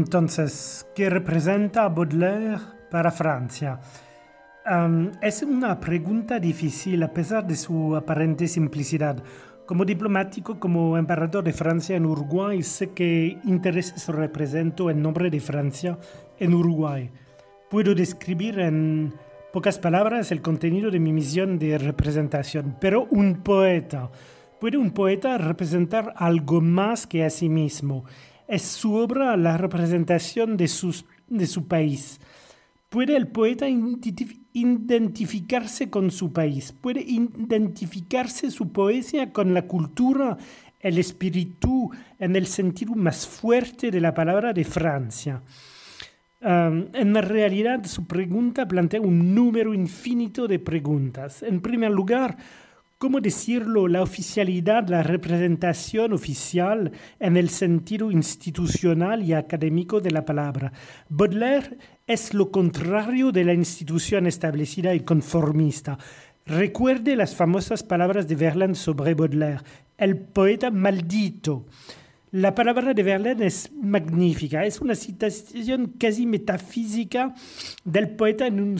Entonces, 0.00 0.86
¿qué 0.94 1.10
representa 1.10 1.86
Baudelaire 1.90 2.56
para 2.90 3.10
Francia? 3.10 3.78
Es 5.20 5.42
una 5.42 5.78
pregunta 5.78 6.40
difícil 6.40 7.02
a 7.02 7.12
pesar 7.12 7.46
de 7.46 7.54
su 7.54 7.94
aparente 7.94 8.48
simplicidad. 8.48 9.22
Como 9.66 9.84
diplomático, 9.84 10.58
como 10.58 10.96
embajador 10.96 11.44
de 11.44 11.52
Francia 11.52 11.96
en 11.96 12.06
Uruguay, 12.06 12.62
sé 12.62 12.92
que 12.92 13.38
intereses 13.44 14.08
represento 14.08 14.88
en 14.88 15.02
nombre 15.02 15.28
de 15.28 15.38
Francia 15.38 15.98
en 16.38 16.54
Uruguay. 16.54 17.10
Puedo 17.68 17.94
describir 17.94 18.58
en 18.58 19.12
pocas 19.52 19.78
palabras 19.78 20.32
el 20.32 20.40
contenido 20.40 20.90
de 20.90 20.98
mi 20.98 21.12
misión 21.12 21.58
de 21.58 21.76
representación, 21.76 22.78
pero 22.80 23.06
un 23.10 23.42
poeta. 23.42 24.10
¿Puede 24.58 24.78
un 24.78 24.92
poeta 24.92 25.36
representar 25.36 26.14
algo 26.16 26.62
más 26.62 27.06
que 27.06 27.22
a 27.22 27.28
sí 27.28 27.50
mismo? 27.50 28.06
Es 28.50 28.62
su 28.62 28.94
obra 28.94 29.36
la 29.36 29.56
representación 29.56 30.56
de, 30.56 30.66
sus- 30.66 31.04
de 31.28 31.46
su 31.46 31.68
país. 31.68 32.20
¿Puede 32.88 33.14
el 33.16 33.28
poeta 33.28 33.68
identif- 33.68 34.40
identificarse 34.52 35.88
con 35.88 36.10
su 36.10 36.32
país? 36.32 36.72
¿Puede 36.72 37.02
identificarse 37.02 38.50
su 38.50 38.72
poesía 38.72 39.32
con 39.32 39.54
la 39.54 39.62
cultura, 39.62 40.36
el 40.80 40.98
espíritu, 40.98 41.92
en 42.18 42.34
el 42.34 42.46
sentido 42.46 42.96
más 42.96 43.26
fuerte 43.28 43.92
de 43.92 44.00
la 44.00 44.12
palabra 44.12 44.52
de 44.52 44.64
Francia? 44.64 45.42
En 46.42 47.14
realidad, 47.14 47.84
su 47.84 48.06
pregunta 48.06 48.66
plantea 48.66 49.00
un 49.00 49.34
número 49.34 49.74
infinito 49.74 50.48
de 50.48 50.58
preguntas. 50.58 51.42
En 51.44 51.60
primer 51.60 51.90
lugar, 51.92 52.36
¿cómo 53.00 53.22
decirlo? 53.22 53.88
La 53.88 54.02
oficialidad, 54.02 54.86
la 54.88 55.02
representación 55.02 56.12
oficial 56.12 56.92
en 57.18 57.38
el 57.38 57.48
sentido 57.48 58.10
institucional 58.10 59.22
y 59.22 59.32
académico 59.32 60.02
de 60.02 60.10
la 60.10 60.26
palabra. 60.26 60.70
Baudelaire 61.08 61.78
es 62.06 62.34
lo 62.34 62.50
contrario 62.50 63.32
de 63.32 63.44
la 63.44 63.54
institución 63.54 64.26
establecida 64.26 64.94
y 64.94 65.00
conformista. 65.00 65.96
Recuerde 66.44 67.16
las 67.16 67.34
famosas 67.34 67.82
palabras 67.82 68.28
de 68.28 68.36
Verlaine 68.36 68.74
sobre 68.74 69.14
Baudelaire, 69.14 69.62
el 69.96 70.18
poeta 70.18 70.70
maldito. 70.70 71.64
La 72.32 72.54
palabra 72.54 72.92
de 72.92 73.02
Verlaine 73.02 73.46
es 73.46 73.72
magnífica, 73.72 74.66
es 74.66 74.78
una 74.78 74.94
citación 74.94 75.94
casi 75.98 76.26
metafísica 76.26 77.34
del 77.82 78.10
poeta 78.10 78.46
en, 78.46 78.76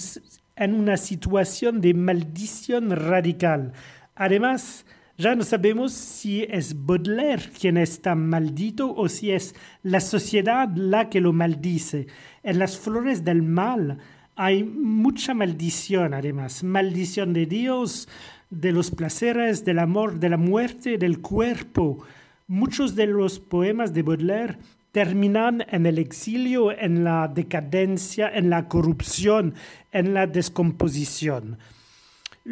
en 0.57 0.75
una 0.75 0.99
situación 0.99 1.81
de 1.81 1.95
maldición 1.95 2.91
radical. 2.91 3.73
Además, 4.21 4.85
ya 5.17 5.35
no 5.35 5.43
sabemos 5.45 5.95
si 5.95 6.43
es 6.43 6.85
Baudelaire 6.85 7.51
quien 7.59 7.79
está 7.79 8.15
maldito 8.15 8.95
o 8.95 9.09
si 9.09 9.31
es 9.31 9.55
la 9.83 9.99
sociedad 10.01 10.69
la 10.75 11.09
que 11.09 11.23
lo 11.23 11.33
maldice. 11.33 12.07
En 12.43 12.59
las 12.59 12.77
flores 12.77 13.25
del 13.25 13.43
mal 13.43 13.97
hay 14.37 14.63
mucha 14.63 15.33
maldición, 15.33 16.13
además, 16.13 16.63
maldición 16.63 17.33
de 17.33 17.47
Dios, 17.47 18.11
de 18.51 18.73
los 18.73 18.91
placeres, 18.91 19.65
del 19.65 19.79
amor, 19.79 20.21
de 20.21 20.29
la 20.29 20.37
muerte, 20.37 20.99
del 20.99 21.23
cuerpo. 21.23 22.05
Muchos 22.47 22.97
de 22.97 23.07
los 23.07 23.41
poemas 23.41 23.95
de 23.95 24.03
Baudelaire 24.03 24.59
terminan 24.93 25.65
en 25.71 25.87
el 25.87 25.97
exilio, 25.97 26.77
en 26.77 27.05
la 27.05 27.27
decadencia, 27.27 28.29
en 28.29 28.51
la 28.51 28.69
corrupción, 28.69 29.55
en 29.93 30.13
la 30.13 30.27
descomposición. 30.27 31.57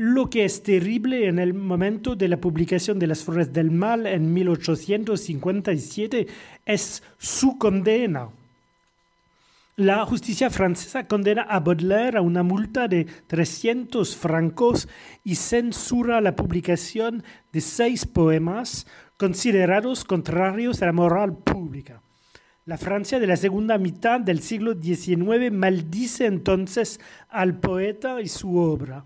Lo 0.01 0.31
que 0.31 0.45
es 0.45 0.63
terrible 0.63 1.27
en 1.27 1.41
el 1.41 1.55
momento 1.55 2.15
de 2.15 2.29
la 2.29 2.37
publicación 2.37 3.01
de 3.01 3.09
Las 3.09 3.25
Flores 3.25 3.53
del 3.53 3.73
Mal 3.73 4.07
en 4.07 4.33
1857 4.33 6.29
es 6.65 7.03
su 7.19 7.59
condena. 7.59 8.29
La 9.75 10.07
justicia 10.07 10.51
francesa 10.51 11.09
condena 11.09 11.43
a 11.43 11.59
Baudelaire 11.59 12.19
a 12.19 12.21
una 12.21 12.45
multa 12.45 12.87
de 12.87 13.09
300 13.27 14.17
francos 14.17 14.89
y 15.25 15.35
censura 15.35 16.21
la 16.21 16.37
publicación 16.37 17.25
de 17.53 17.61
seis 17.61 18.07
poemas 18.07 18.87
considerados 19.17 20.05
contrarios 20.05 20.81
a 20.81 20.87
la 20.87 20.93
moral 20.93 21.39
pública. 21.39 22.03
La 22.67 22.79
Francia 22.79 23.19
de 23.19 23.27
la 23.27 23.37
segunda 23.37 23.79
mitad 23.79 24.21
del 24.21 24.43
siglo 24.43 24.81
XIX 24.81 25.51
maldice 25.51 26.27
entonces 26.27 27.01
al 27.31 27.59
poeta 27.59 28.21
y 28.21 28.29
su 28.29 28.59
obra, 28.59 29.05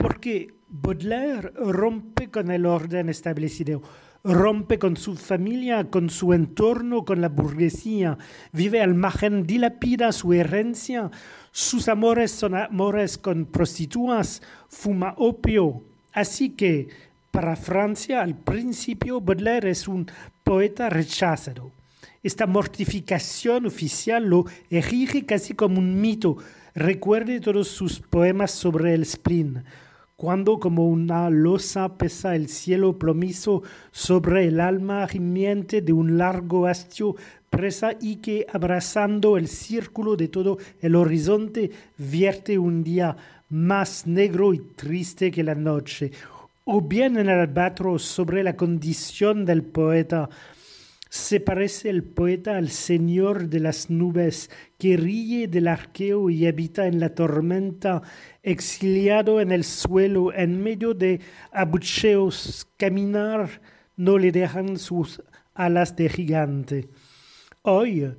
porque 0.00 0.54
Baudelaire 0.68 1.52
rompe 1.54 2.30
con 2.30 2.50
el 2.50 2.64
orden 2.64 3.10
establecido, 3.10 3.82
rompe 4.24 4.78
con 4.78 4.96
su 4.96 5.14
familia, 5.14 5.90
con 5.90 6.08
su 6.08 6.32
entorno, 6.32 7.04
con 7.04 7.20
la 7.20 7.28
burguesía, 7.28 8.16
vive 8.50 8.80
al 8.80 8.94
margen, 8.94 9.46
dilapida 9.46 10.10
su 10.12 10.32
herencia, 10.32 11.10
sus 11.52 11.88
amores 11.88 12.30
son 12.30 12.54
amores 12.54 13.18
con 13.18 13.44
prostitutas, 13.44 14.40
fuma 14.70 15.14
opio. 15.18 15.82
Así 16.14 16.50
que, 16.50 16.88
para 17.30 17.54
Francia, 17.54 18.22
al 18.22 18.36
principio, 18.36 19.20
Baudelaire 19.20 19.70
es 19.70 19.86
un 19.86 20.06
poeta 20.42 20.88
rechazado. 20.88 21.72
Esta 22.22 22.46
mortificación 22.46 23.66
oficial 23.66 24.24
lo 24.24 24.46
erige 24.70 25.26
casi 25.26 25.52
como 25.52 25.78
un 25.78 26.00
mito. 26.00 26.38
Recuerde 26.74 27.40
todos 27.40 27.68
sus 27.68 28.00
poemas 28.00 28.50
sobre 28.50 28.94
el 28.94 29.04
spleen 29.04 29.64
cuando 30.20 30.58
como 30.58 30.86
una 30.86 31.30
losa 31.30 31.96
pesa 31.96 32.36
el 32.36 32.50
cielo 32.50 32.98
plomizo 32.98 33.62
sobre 33.90 34.48
el 34.48 34.60
alma 34.60 35.08
gimiente 35.08 35.80
de 35.80 35.94
un 35.94 36.18
largo 36.18 36.66
hastio 36.66 37.16
presa 37.48 37.92
y 38.02 38.16
que 38.16 38.46
abrazando 38.52 39.38
el 39.38 39.48
círculo 39.48 40.16
de 40.16 40.28
todo 40.28 40.58
el 40.82 40.94
horizonte 40.94 41.70
vierte 41.96 42.58
un 42.58 42.84
día 42.84 43.16
más 43.48 44.06
negro 44.06 44.52
y 44.52 44.58
triste 44.58 45.30
que 45.30 45.42
la 45.42 45.54
noche, 45.54 46.12
o 46.66 46.82
bien 46.82 47.16
en 47.16 47.30
el 47.30 47.40
albatros 47.40 48.02
sobre 48.02 48.42
la 48.42 48.56
condición 48.56 49.46
del 49.46 49.62
poeta, 49.62 50.28
se 51.10 51.40
parece 51.40 51.90
el 51.90 52.04
poeta 52.04 52.56
al 52.56 52.70
señor 52.70 53.48
de 53.48 53.58
las 53.58 53.90
nubes, 53.90 54.48
que 54.78 54.96
ríe 54.96 55.48
del 55.48 55.66
arqueo 55.66 56.30
y 56.30 56.46
habita 56.46 56.86
en 56.86 57.00
la 57.00 57.16
tormenta, 57.16 58.00
exiliado 58.44 59.40
en 59.40 59.50
el 59.50 59.64
suelo, 59.64 60.32
en 60.32 60.62
medio 60.62 60.94
de 60.94 61.20
abucheos, 61.50 62.68
caminar 62.76 63.60
no 63.96 64.18
le 64.18 64.30
dejan 64.30 64.78
sus 64.78 65.20
alas 65.52 65.96
de 65.96 66.08
gigante. 66.08 66.88
Hoy, 67.62 68.14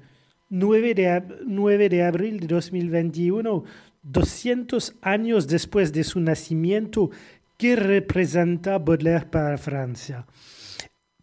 9 0.49 0.93
de, 0.93 1.23
9 1.47 1.89
de 1.89 2.03
abril 2.03 2.41
de 2.41 2.47
2021, 2.47 3.63
200 4.03 4.95
años 5.01 5.47
después 5.47 5.93
de 5.93 6.03
su 6.03 6.19
nacimiento, 6.19 7.09
¿qué 7.55 7.77
representa 7.77 8.79
Baudelaire 8.79 9.27
para 9.27 9.57
Francia? 9.57 10.25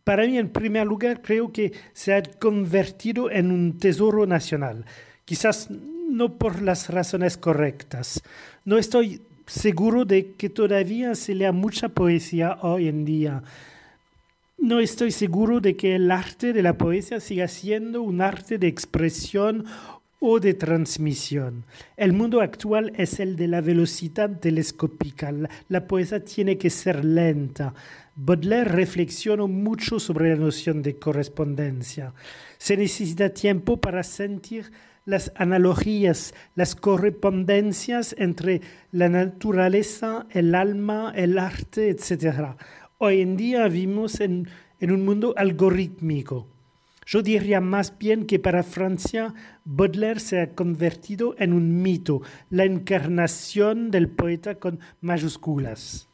Para 0.08 0.26
mí, 0.26 0.38
en 0.38 0.48
primer 0.48 0.86
lugar, 0.86 1.20
creo 1.20 1.52
que 1.52 1.70
se 1.92 2.14
ha 2.14 2.22
convertido 2.22 3.30
en 3.30 3.52
un 3.52 3.78
tesoro 3.78 4.26
nacional. 4.26 4.86
Quizás 5.26 5.68
no 5.70 6.38
por 6.38 6.62
las 6.62 6.88
razones 6.88 7.36
correctas. 7.36 8.22
No 8.64 8.78
estoy 8.78 9.20
seguro 9.44 10.06
de 10.06 10.32
que 10.32 10.48
todavía 10.48 11.14
se 11.14 11.34
lea 11.34 11.52
mucha 11.52 11.90
poesía 11.90 12.56
hoy 12.62 12.88
en 12.88 13.04
día. 13.04 13.42
No 14.56 14.80
estoy 14.80 15.10
seguro 15.12 15.60
de 15.60 15.76
que 15.76 15.96
el 15.96 16.10
arte 16.10 16.54
de 16.54 16.62
la 16.62 16.78
poesía 16.78 17.20
siga 17.20 17.46
siendo 17.46 18.00
un 18.00 18.22
arte 18.22 18.56
de 18.56 18.66
expresión 18.66 19.66
o 20.20 20.40
de 20.40 20.54
transmisión. 20.54 21.64
El 21.96 22.12
mundo 22.12 22.40
actual 22.40 22.92
es 22.96 23.20
el 23.20 23.36
de 23.36 23.46
la 23.46 23.60
velocidad 23.60 24.30
telescópica. 24.40 25.32
La, 25.68 25.86
poesía 25.86 26.24
tiene 26.24 26.58
que 26.58 26.70
ser 26.70 27.04
lenta. 27.04 27.74
Baudelaire 28.20 28.72
reflexionó 28.72 29.46
mucho 29.46 30.00
sobre 30.00 30.30
la 30.30 30.34
noción 30.34 30.82
de 30.82 30.98
correspondencia. 30.98 32.14
Se 32.58 32.76
necesita 32.76 33.28
tiempo 33.28 33.76
para 33.76 34.02
sentir 34.02 34.72
las 35.04 35.30
analogías, 35.36 36.34
las 36.56 36.74
correspondencias 36.74 38.16
entre 38.18 38.60
la 38.90 39.08
naturaleza, 39.08 40.26
el 40.30 40.56
alma, 40.56 41.12
el 41.14 41.38
arte, 41.38 41.90
etc. 41.90 42.56
Hoy 42.98 43.20
en 43.20 43.36
día 43.36 43.68
vivimos 43.68 44.18
en, 44.18 44.48
en 44.80 44.90
un 44.90 45.04
mundo 45.04 45.32
algorítmico. 45.36 46.48
Yo 47.06 47.22
diría 47.22 47.60
más 47.60 47.96
bien 48.00 48.26
que 48.26 48.40
para 48.40 48.64
Francia, 48.64 49.32
Baudelaire 49.64 50.18
se 50.18 50.40
ha 50.40 50.54
convertido 50.56 51.36
en 51.38 51.52
un 51.52 51.82
mito, 51.82 52.22
la 52.50 52.64
encarnación 52.64 53.92
del 53.92 54.08
poeta 54.08 54.56
con 54.56 54.80
mayúsculas. 55.00 56.08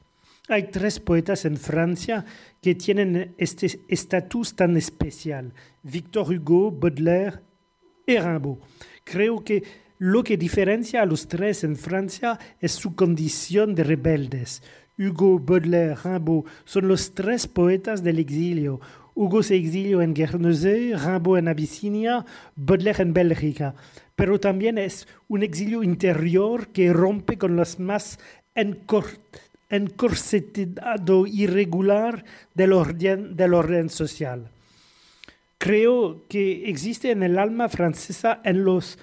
Hay 0.46 0.64
tres 0.64 1.00
poetas 1.00 1.46
en 1.46 1.56
Francia 1.56 2.26
que 2.60 2.74
tienen 2.74 3.34
este 3.38 3.80
estatus 3.88 4.54
tan 4.54 4.76
especial, 4.76 5.54
Victor 5.82 6.30
Hugo, 6.30 6.70
Baudelaire 6.70 7.40
y 8.06 8.18
Rimbaud. 8.18 8.58
Creo 9.04 9.42
que 9.42 9.62
lo 9.96 10.22
que 10.22 10.36
diferencia 10.36 11.00
a 11.00 11.06
los 11.06 11.28
tres 11.28 11.64
en 11.64 11.76
Francia 11.76 12.38
es 12.60 12.72
su 12.72 12.94
condición 12.94 13.74
de 13.74 13.84
rebeldes. 13.84 14.62
Hugo, 14.98 15.38
Baudelaire, 15.38 15.96
Rimbaud 16.04 16.44
son 16.66 16.88
los 16.88 17.14
tres 17.14 17.46
poetas 17.46 18.04
del 18.04 18.18
exilio. 18.18 18.80
Hugo 19.14 19.42
se 19.42 19.56
exilió 19.56 20.02
en 20.02 20.12
Guernesey, 20.12 20.92
Rimbaud 20.92 21.38
en 21.38 21.48
Abisinia, 21.48 22.26
Baudelaire 22.54 23.02
en 23.02 23.14
Bélgica. 23.14 23.74
Pero 24.14 24.38
también 24.38 24.76
es 24.76 25.08
un 25.26 25.42
exilio 25.42 25.82
interior 25.82 26.68
que 26.68 26.92
rompe 26.92 27.38
con 27.38 27.56
los 27.56 27.80
más 27.80 28.18
encorsetado 29.70 31.26
irregular 31.26 32.24
del 32.54 32.72
orden, 32.72 33.36
del 33.36 33.54
orden 33.54 33.90
social. 33.90 34.50
Creo 35.58 36.24
que 36.28 36.68
existe 36.68 37.10
en 37.10 37.22
el 37.22 37.38
alma 37.38 37.68
francesa, 37.68 38.40
en, 38.44 38.64
los, 38.64 38.98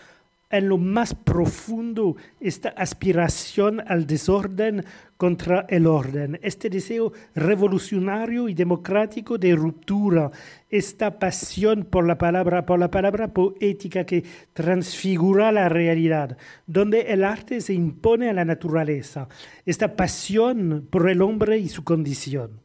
en 0.52 0.70
lo 0.70 0.78
más 0.78 1.14
profundo, 1.14 2.16
esta 2.40 2.70
aspiración 2.70 3.82
al 3.88 4.06
desorden 4.06 4.84
contra 5.18 5.66
el 5.70 5.86
orden, 5.86 6.40
este 6.42 6.70
deseo 6.70 7.14
revolucionario 7.36 8.50
y 8.50 8.54
democrático 8.54 9.38
de 9.38 9.56
ruptura, 9.56 10.32
esta 10.70 11.20
pasión 11.20 11.86
por 11.86 12.08
la 12.08 12.18
palabra, 12.18 12.66
por 12.66 12.80
la 12.80 12.90
palabra 12.90 13.28
poética 13.34 14.04
que 14.04 14.24
transfigura 14.54 15.52
la 15.52 15.70
realidad, 15.70 16.38
donde 16.66 17.02
el 17.02 17.24
arte 17.24 17.62
se 17.62 17.74
impone 17.74 18.30
a 18.30 18.34
la 18.34 18.46
naturaleza, 18.46 19.28
esta 19.66 19.96
pasión 19.96 20.88
por 20.90 21.10
el 21.10 21.22
hombre 21.22 21.60
y 21.60 21.70
su 21.70 21.84
condición. 21.84 22.60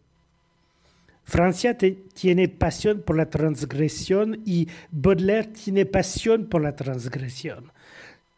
Francia 1.27 1.77
tiene 1.77 2.49
pasión 2.49 3.03
por 3.03 3.17
la 3.17 3.29
transgresión 3.29 4.43
y 4.47 4.69
Baudelaire 4.93 5.49
tiene 5.49 5.85
pasión 5.85 6.47
por 6.47 6.63
la 6.63 6.77
transgresión. 6.77 7.73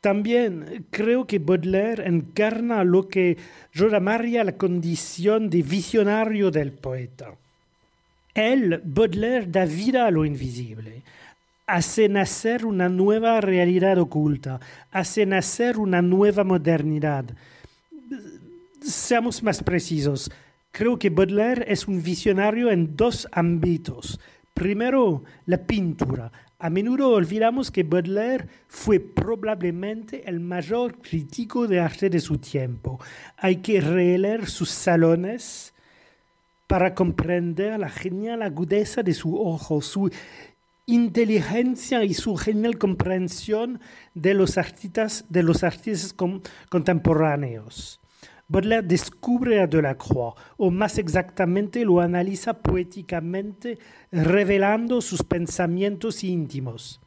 También 0.00 0.86
creo 0.90 1.26
que 1.26 1.40
Baudelaire 1.40 2.06
encarna 2.06 2.84
lo 2.84 3.08
que 3.08 3.36
yo 3.72 3.88
llamaría 3.88 4.44
la 4.44 4.56
condición 4.56 5.50
de 5.50 5.62
visionario 5.62 6.50
del 6.50 6.72
poeta. 6.72 7.34
Él, 8.32 8.80
Baudelaire, 8.84 9.46
da 9.46 9.64
vida 9.64 10.06
a 10.06 10.10
lo 10.12 10.24
invisible, 10.24 11.02
hace 11.66 12.08
nacer 12.08 12.64
una 12.64 12.88
nueva 12.88 13.40
realidad 13.40 13.98
oculta, 13.98 14.60
hace 14.92 15.26
nacer 15.26 15.78
una 15.78 16.00
nueva 16.00 16.44
modernidad. 16.44 17.24
Seamos 18.80 19.42
más 19.42 19.64
precisos, 19.64 20.30
creo 20.70 20.96
que 20.96 21.10
Baudelaire 21.10 21.64
es 21.66 21.88
un 21.88 22.00
visionario 22.00 22.70
en 22.70 22.96
dos 22.96 23.26
ámbitos. 23.32 24.20
Primero, 24.54 25.24
la 25.46 25.58
pintura. 25.58 26.30
A 26.60 26.70
menudo 26.70 27.10
olvidamos 27.10 27.70
que 27.70 27.84
Baudelaire 27.84 28.48
fue 28.66 28.98
probablemente 28.98 30.28
el 30.28 30.40
mayor 30.40 31.00
crítico 31.00 31.68
de 31.68 31.78
arte 31.78 32.10
de 32.10 32.18
su 32.18 32.38
tiempo. 32.38 32.98
Hay 33.36 33.58
que 33.58 33.80
releer 33.80 34.48
sus 34.48 34.68
salones 34.68 35.72
para 36.66 36.96
comprender 36.96 37.78
la 37.78 37.88
genial 37.88 38.42
agudeza 38.42 39.04
de 39.04 39.14
su 39.14 39.40
ojo, 39.40 39.80
su 39.80 40.10
inteligencia 40.86 42.02
y 42.02 42.12
su 42.12 42.34
genial 42.34 42.76
comprensión 42.76 43.80
de 44.14 44.34
los 44.34 44.58
artistas, 44.58 45.26
de 45.28 45.44
los 45.44 45.62
artistas 45.62 46.12
contemporáneos. 46.68 48.00
Baudelaire 48.48 48.86
descubre 48.86 49.60
a 49.60 49.66
Delacroix, 49.66 50.34
o 50.56 50.70
más 50.70 50.96
exactamente 50.98 51.84
lo 51.84 52.00
analiza 52.00 52.54
poéticamente, 52.54 53.78
revelando 54.10 55.02
sus 55.02 55.22
pensamientos 55.22 56.24
íntimos. 56.24 56.98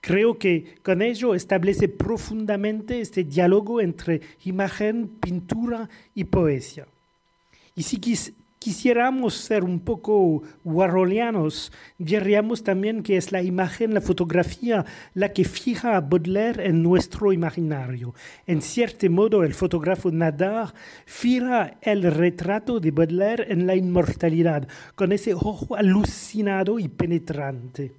Creo 0.00 0.38
que 0.38 0.76
con 0.82 1.02
ello 1.02 1.34
establece 1.34 1.88
profundamente 1.88 3.02
este 3.02 3.24
diálogo 3.24 3.82
entre 3.82 4.22
imagen, 4.44 5.08
pintura 5.08 5.90
y 6.14 6.24
poesía. 6.24 6.86
Y 7.74 7.82
si 7.82 7.98
quisiéramos 8.60 9.34
ser 9.36 9.64
un 9.64 9.80
poco 9.80 10.42
warholianos, 10.64 11.72
diríamos 11.96 12.62
también 12.62 13.02
que 13.02 13.16
es 13.16 13.32
la 13.32 13.42
imagen, 13.42 13.94
la 13.94 14.02
fotografía, 14.02 14.84
la 15.14 15.32
que 15.32 15.44
fija 15.44 15.96
a 15.96 16.00
Baudelaire 16.02 16.66
en 16.66 16.82
nuestro 16.82 17.32
imaginario. 17.32 18.14
En 18.46 18.60
cierto 18.60 19.08
modo, 19.10 19.44
el 19.44 19.54
fotógrafo 19.54 20.10
Nadar 20.10 20.74
fija 21.06 21.78
el 21.80 22.02
retrato 22.02 22.80
de 22.80 22.90
Baudelaire 22.90 23.50
en 23.50 23.66
la 23.66 23.74
inmortalidad, 23.76 24.68
con 24.94 25.12
ese 25.12 25.32
ojo 25.32 25.74
alucinado 25.74 26.78
y 26.78 26.88
penetrante. 26.88 27.92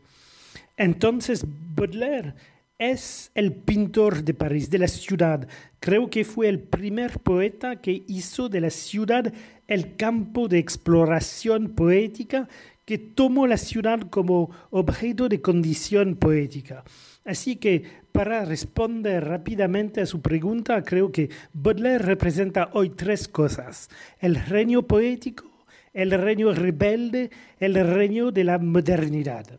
Entonces, 0.78 1.44
Baudelaire 1.76 2.36
es 2.82 3.32
el 3.36 3.54
pintor 3.54 4.24
de 4.24 4.34
París, 4.34 4.70
de 4.72 4.80
la 4.80 4.88
ciudad. 4.88 5.48
Creo 5.80 6.10
que 6.10 6.26
fue 6.26 6.50
el 6.50 6.60
primer 6.60 7.20
poeta 7.20 7.76
que 7.76 8.04
hizo 8.08 8.50
de 8.50 8.62
la 8.62 8.72
ciudad 8.72 9.32
el 9.72 9.96
campo 9.96 10.50
de 10.50 10.58
exploración 10.58 11.70
poética 11.70 12.50
que 12.84 12.98
tomó 12.98 13.48
la 13.48 13.56
ciudad 13.56 14.02
como 14.10 14.52
objeto 14.70 15.30
de 15.30 15.40
condición 15.40 16.18
poética. 16.18 16.84
Así 17.24 17.56
que 17.56 17.84
para 18.12 18.44
responder 18.44 19.24
rápidamente 19.24 20.02
a 20.02 20.06
su 20.06 20.22
pregunta, 20.22 20.84
creo 20.84 21.14
que 21.14 21.30
Baudelaire 21.54 22.04
representa 22.04 22.70
hoy 22.74 22.90
tres 22.90 23.30
cosas. 23.30 23.90
El 24.20 24.36
reino 24.36 24.84
poético, 24.84 25.46
el 25.94 26.12
reino 26.12 26.52
rebelde, 26.52 27.32
el 27.58 27.76
reino 27.76 28.32
de 28.32 28.44
la 28.44 28.58
modernidad. 28.58 29.58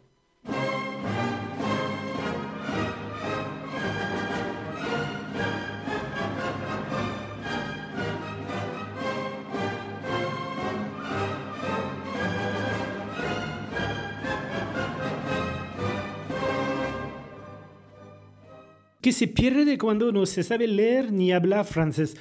Que 19.03 19.12
se 19.12 19.26
pierde 19.26 19.76
cuando 19.76 20.12
no 20.12 20.24
se 20.24 20.42
sabe 20.42 20.66
leer 20.66 21.12
ni 21.12 21.32
hablar 21.32 21.66
francés. 21.66 22.16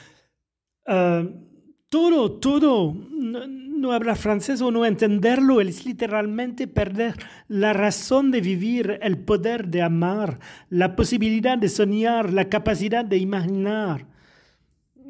Ah, 0.86 1.24
todo, 1.90 2.32
todo, 2.40 2.94
no, 2.94 3.92
hablar 3.92 4.18
francés 4.18 4.62
o 4.62 4.72
no 4.72 4.86
entenderlo 4.86 5.62
es 5.62 5.86
literalmente 5.86 6.68
perder 6.68 7.16
la 7.48 7.74
razón 7.74 8.32
de 8.32 8.42
vivir, 8.42 8.98
el 9.02 9.20
poder 9.20 9.68
de 9.68 9.82
amar, 9.82 10.40
la 10.70 10.96
posibilidad 10.96 11.58
de 11.58 11.70
soñar, 11.70 12.34
la 12.34 12.50
capacidad 12.50 13.06
de 13.06 13.18
imaginar. 13.18 14.08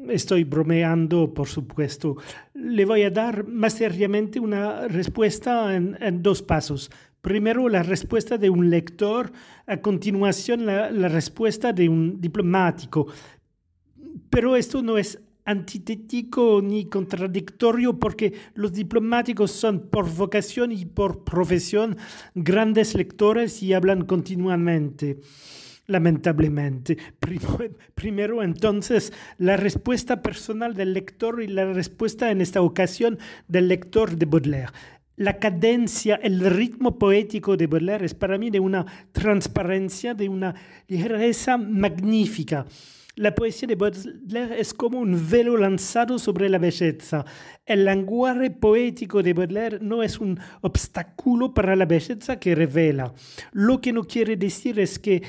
Estoy 0.08 0.44
bromeando, 0.44 1.32
por 1.32 1.46
supuesto. 1.48 2.16
Le 2.54 2.84
voy 2.84 3.04
a 3.04 3.10
dar 3.10 3.46
más 3.46 3.74
seriamente 3.74 4.40
una 4.40 4.88
respuesta 4.88 5.74
en 5.76 6.22
dos 6.22 6.42
pasos. 6.42 6.90
Primero 7.22 7.68
la 7.68 7.84
respuesta 7.84 8.36
de 8.36 8.50
un 8.50 8.68
lector, 8.68 9.32
a 9.68 9.76
continuación 9.76 10.66
la, 10.66 10.90
respuesta 11.08 11.72
de 11.72 11.88
un 11.88 12.20
diplomático. 12.20 13.06
Pero 14.28 14.56
esto 14.56 14.82
no 14.82 14.98
es 14.98 15.20
antitético 15.44 16.60
ni 16.62 16.86
contradictorio 16.86 17.96
porque 18.00 18.32
los 18.54 18.72
diplomáticos 18.72 19.52
son 19.52 19.88
por 19.88 20.12
vocación 20.12 20.72
y 20.72 20.84
por 20.84 21.22
profesión 21.22 21.96
grandes 22.34 22.96
lectores 22.96 23.62
y 23.62 23.72
hablan 23.72 24.04
continuamente. 24.04 25.20
Lamentablemente. 25.86 26.96
primero, 27.94 28.42
entonces, 28.42 29.12
la 29.38 29.56
respuesta 29.56 30.22
personal 30.22 30.74
del 30.74 30.92
lector 30.92 31.40
y 31.40 31.46
la 31.46 31.72
respuesta 31.72 32.32
en 32.32 32.40
esta 32.40 32.62
ocasión 32.62 33.20
del 33.46 33.68
lector 33.68 34.16
de 34.16 34.26
Baudelaire 34.26 34.72
la 35.16 35.38
cadencia, 35.38 36.16
el 36.22 36.40
ritmo 36.40 36.98
poético 36.98 37.56
de 37.56 37.66
Baudelaire 37.66 38.06
es 38.06 38.14
para 38.14 38.38
mí 38.38 38.50
de 38.50 38.60
una 38.60 38.86
transparencia, 39.12 40.14
de 40.14 40.28
una 40.28 40.54
ligereza 40.88 41.56
magnífica. 41.56 42.66
La 43.16 43.34
poesía 43.34 43.68
de 43.68 43.74
Baudelaire 43.74 44.58
es 44.58 44.72
como 44.72 44.98
un 44.98 45.28
velo 45.30 45.58
lanzado 45.58 46.18
sobre 46.18 46.48
la 46.48 46.56
belleza. 46.56 47.26
El 47.66 47.84
lenguaje 47.84 48.50
poético 48.50 49.22
de 49.22 49.34
Baudelaire 49.34 49.80
no 49.82 50.02
es 50.02 50.18
un 50.18 50.40
obstáculo 50.62 51.52
para 51.52 51.76
la 51.76 51.84
belleza 51.84 52.40
que 52.40 52.54
revela. 52.54 53.12
Lo 53.52 53.82
que 53.82 53.92
no 53.92 54.04
quiere 54.04 54.36
decir 54.36 54.80
es 54.80 54.98
que 54.98 55.22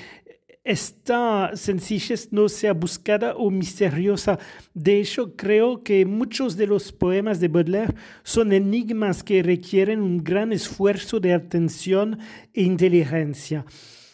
esta 0.63 1.51
sencillez 1.55 2.31
no 2.31 2.47
sea 2.47 2.73
buscada 2.73 3.35
o 3.35 3.51
misteriosa. 3.51 4.39
De 4.73 5.01
hecho, 5.01 5.35
creo 5.35 5.83
que 5.83 6.05
muchos 6.05 6.55
de 6.55 6.67
los 6.67 6.93
poemas 6.93 7.39
de 7.41 7.49
Baudelaire 7.49 7.95
son 8.23 8.53
enigmas 8.53 9.23
que 9.23 9.43
requieren 9.43 10.01
un 10.01 10.23
gran 10.23 10.53
esfuerzo 10.53 11.19
de 11.19 11.33
atención 11.33 12.17
e 12.53 12.63
inteligencia. 12.63 13.65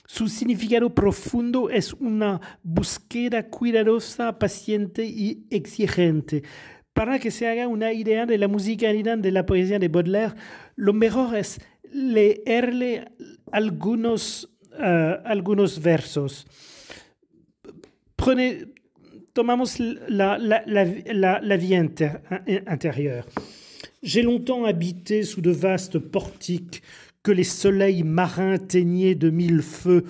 Su 0.07 0.27
significado 0.27 0.95
profundo 0.95 1.69
es 1.69 1.93
una 1.93 2.41
búsqueda 2.63 3.47
cuidadosa, 3.47 4.39
paciente 4.39 5.05
y 5.05 5.45
exigente. 5.51 6.41
Para 6.93 7.19
que 7.19 7.29
se 7.29 7.47
haga 7.47 7.67
una 7.67 7.93
idea 7.93 8.25
de 8.25 8.39
la 8.39 8.47
musicalidad 8.47 9.19
de 9.19 9.31
la 9.31 9.45
poesía 9.45 9.77
de 9.77 9.87
Baudelaire, 9.87 10.33
lo 10.75 10.93
mejor 10.93 11.37
es 11.37 11.61
leerle 11.91 13.11
algunos 13.51 14.49
uh, 14.79 15.21
algunos 15.25 15.77
versos. 15.79 16.45
Prenez, 18.15 18.65
tomamos 19.33 19.79
la, 19.79 20.37
la, 20.37 20.63
la, 20.65 21.39
la 21.41 21.57
vie 21.57 21.75
inter, 21.75 22.19
intérieure. 22.67 23.25
J'ai 24.01 24.21
longtemps 24.21 24.65
habité 24.65 25.23
sous 25.23 25.41
de 25.41 25.51
vastes 25.51 25.99
portiques 25.99 26.81
que 27.21 27.31
les 27.31 27.43
soleils 27.43 28.03
marins 28.03 28.57
teignaient 28.57 29.15
de 29.15 29.29
mille 29.29 29.61
feux 29.61 30.05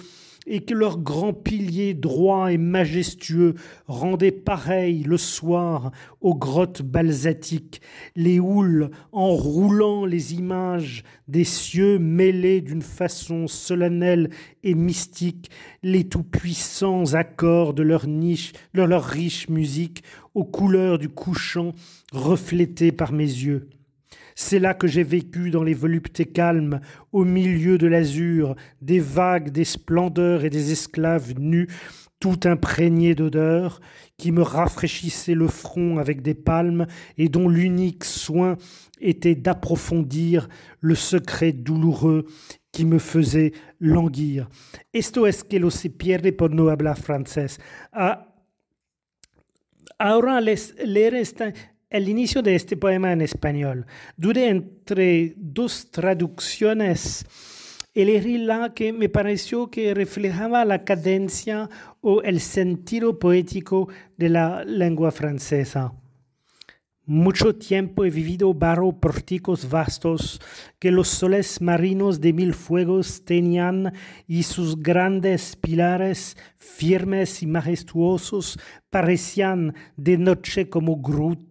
et 0.47 0.61
que 0.61 0.73
leurs 0.73 0.97
grands 0.97 1.33
piliers 1.33 1.93
droits 1.93 2.51
et 2.51 2.57
majestueux 2.57 3.55
rendaient 3.87 4.31
pareil 4.31 5.03
le 5.03 5.17
soir 5.17 5.91
aux 6.21 6.35
grottes 6.35 6.81
balsatiques, 6.81 7.81
les 8.15 8.39
houles 8.39 8.89
enroulant 9.11 10.05
les 10.05 10.33
images 10.33 11.03
des 11.27 11.43
cieux 11.43 11.99
mêlés 11.99 12.61
d'une 12.61 12.81
façon 12.81 13.47
solennelle 13.47 14.29
et 14.63 14.73
mystique, 14.73 15.49
les 15.83 16.07
tout-puissants 16.07 17.13
accords 17.13 17.73
de 17.73 17.83
leur 17.83 18.07
niche, 18.07 18.53
de 18.73 18.83
leur 18.83 19.03
riche 19.03 19.49
musique, 19.49 20.03
aux 20.33 20.45
couleurs 20.45 20.99
du 20.99 21.09
couchant 21.09 21.73
reflétées 22.11 22.91
par 22.91 23.11
mes 23.11 23.23
yeux. 23.23 23.69
C'est 24.41 24.59
là 24.59 24.73
que 24.73 24.87
j'ai 24.87 25.03
vécu 25.03 25.51
dans 25.51 25.63
les 25.63 25.73
voluptés 25.73 26.25
calmes, 26.25 26.79
au 27.11 27.25
milieu 27.25 27.77
de 27.77 27.87
l'azur, 27.87 28.55
des 28.81 29.01
vagues, 29.01 29.49
des 29.49 29.65
splendeurs 29.65 30.45
et 30.45 30.49
des 30.49 30.71
esclaves 30.71 31.37
nus, 31.37 31.67
tout 32.21 32.39
imprégnés 32.45 33.15
d'odeurs, 33.15 33.81
qui 34.17 34.31
me 34.31 34.41
rafraîchissaient 34.41 35.33
le 35.33 35.49
front 35.49 35.97
avec 35.97 36.21
des 36.21 36.35
palmes 36.35 36.87
et 37.17 37.27
dont 37.27 37.49
l'unique 37.49 38.05
soin 38.05 38.55
était 39.01 39.35
d'approfondir 39.35 40.47
le 40.79 40.95
secret 40.95 41.51
douloureux 41.51 42.25
qui 42.71 42.85
me 42.85 42.97
faisait 42.97 43.51
languir. 43.81 44.47
Esto 44.93 45.27
es 45.27 45.43
que 45.43 45.57
lo 45.57 45.69
se 45.69 45.89
pierde 45.89 46.31
por 46.31 46.51
no 46.51 46.73
francés. 46.95 47.59
Ah, 47.91 48.25
ahora 49.99 50.39
les, 50.39 50.73
el 51.89 52.07
inicio 52.07 52.41
de 52.41 52.55
este 52.55 52.77
poema 52.77 53.11
en 53.11 53.21
español. 53.21 53.85
Dudé 54.15 54.49
entre 54.49 55.33
dos 55.37 55.89
traducciones. 55.91 57.25
Elegí 57.95 58.37
la 58.37 58.73
que 58.73 58.93
me 58.93 59.09
pareció 59.09 59.71
que 59.71 59.93
reflejaba 59.93 60.63
la 60.65 60.83
cadencia 60.83 61.69
o 62.01 62.21
el 62.21 62.39
sentido 62.39 63.17
poético 63.17 63.89
de 64.17 64.29
la 64.29 64.63
lengua 64.63 65.11
francesa. 65.11 65.93
Mucho 67.05 67.55
tiempo 67.55 68.05
he 68.05 68.11
vivido 68.11 68.53
bajo 68.53 68.99
porticos 68.99 69.67
vastos 69.67 70.39
que 70.77 70.91
los 70.91 71.07
soles 71.07 71.59
marinos 71.59 72.21
de 72.21 72.33
mil 72.33 72.53
fuegos 72.53 73.25
tenían 73.25 73.93
y 74.27 74.43
sus 74.43 74.77
grandes 74.77 75.55
pilares 75.55 76.37
firmes 76.55 77.41
y 77.41 77.47
majestuosos 77.47 78.59
parecían 78.91 79.73
de 79.97 80.19
noche 80.19 80.69
como 80.69 80.97
grutas 80.97 81.48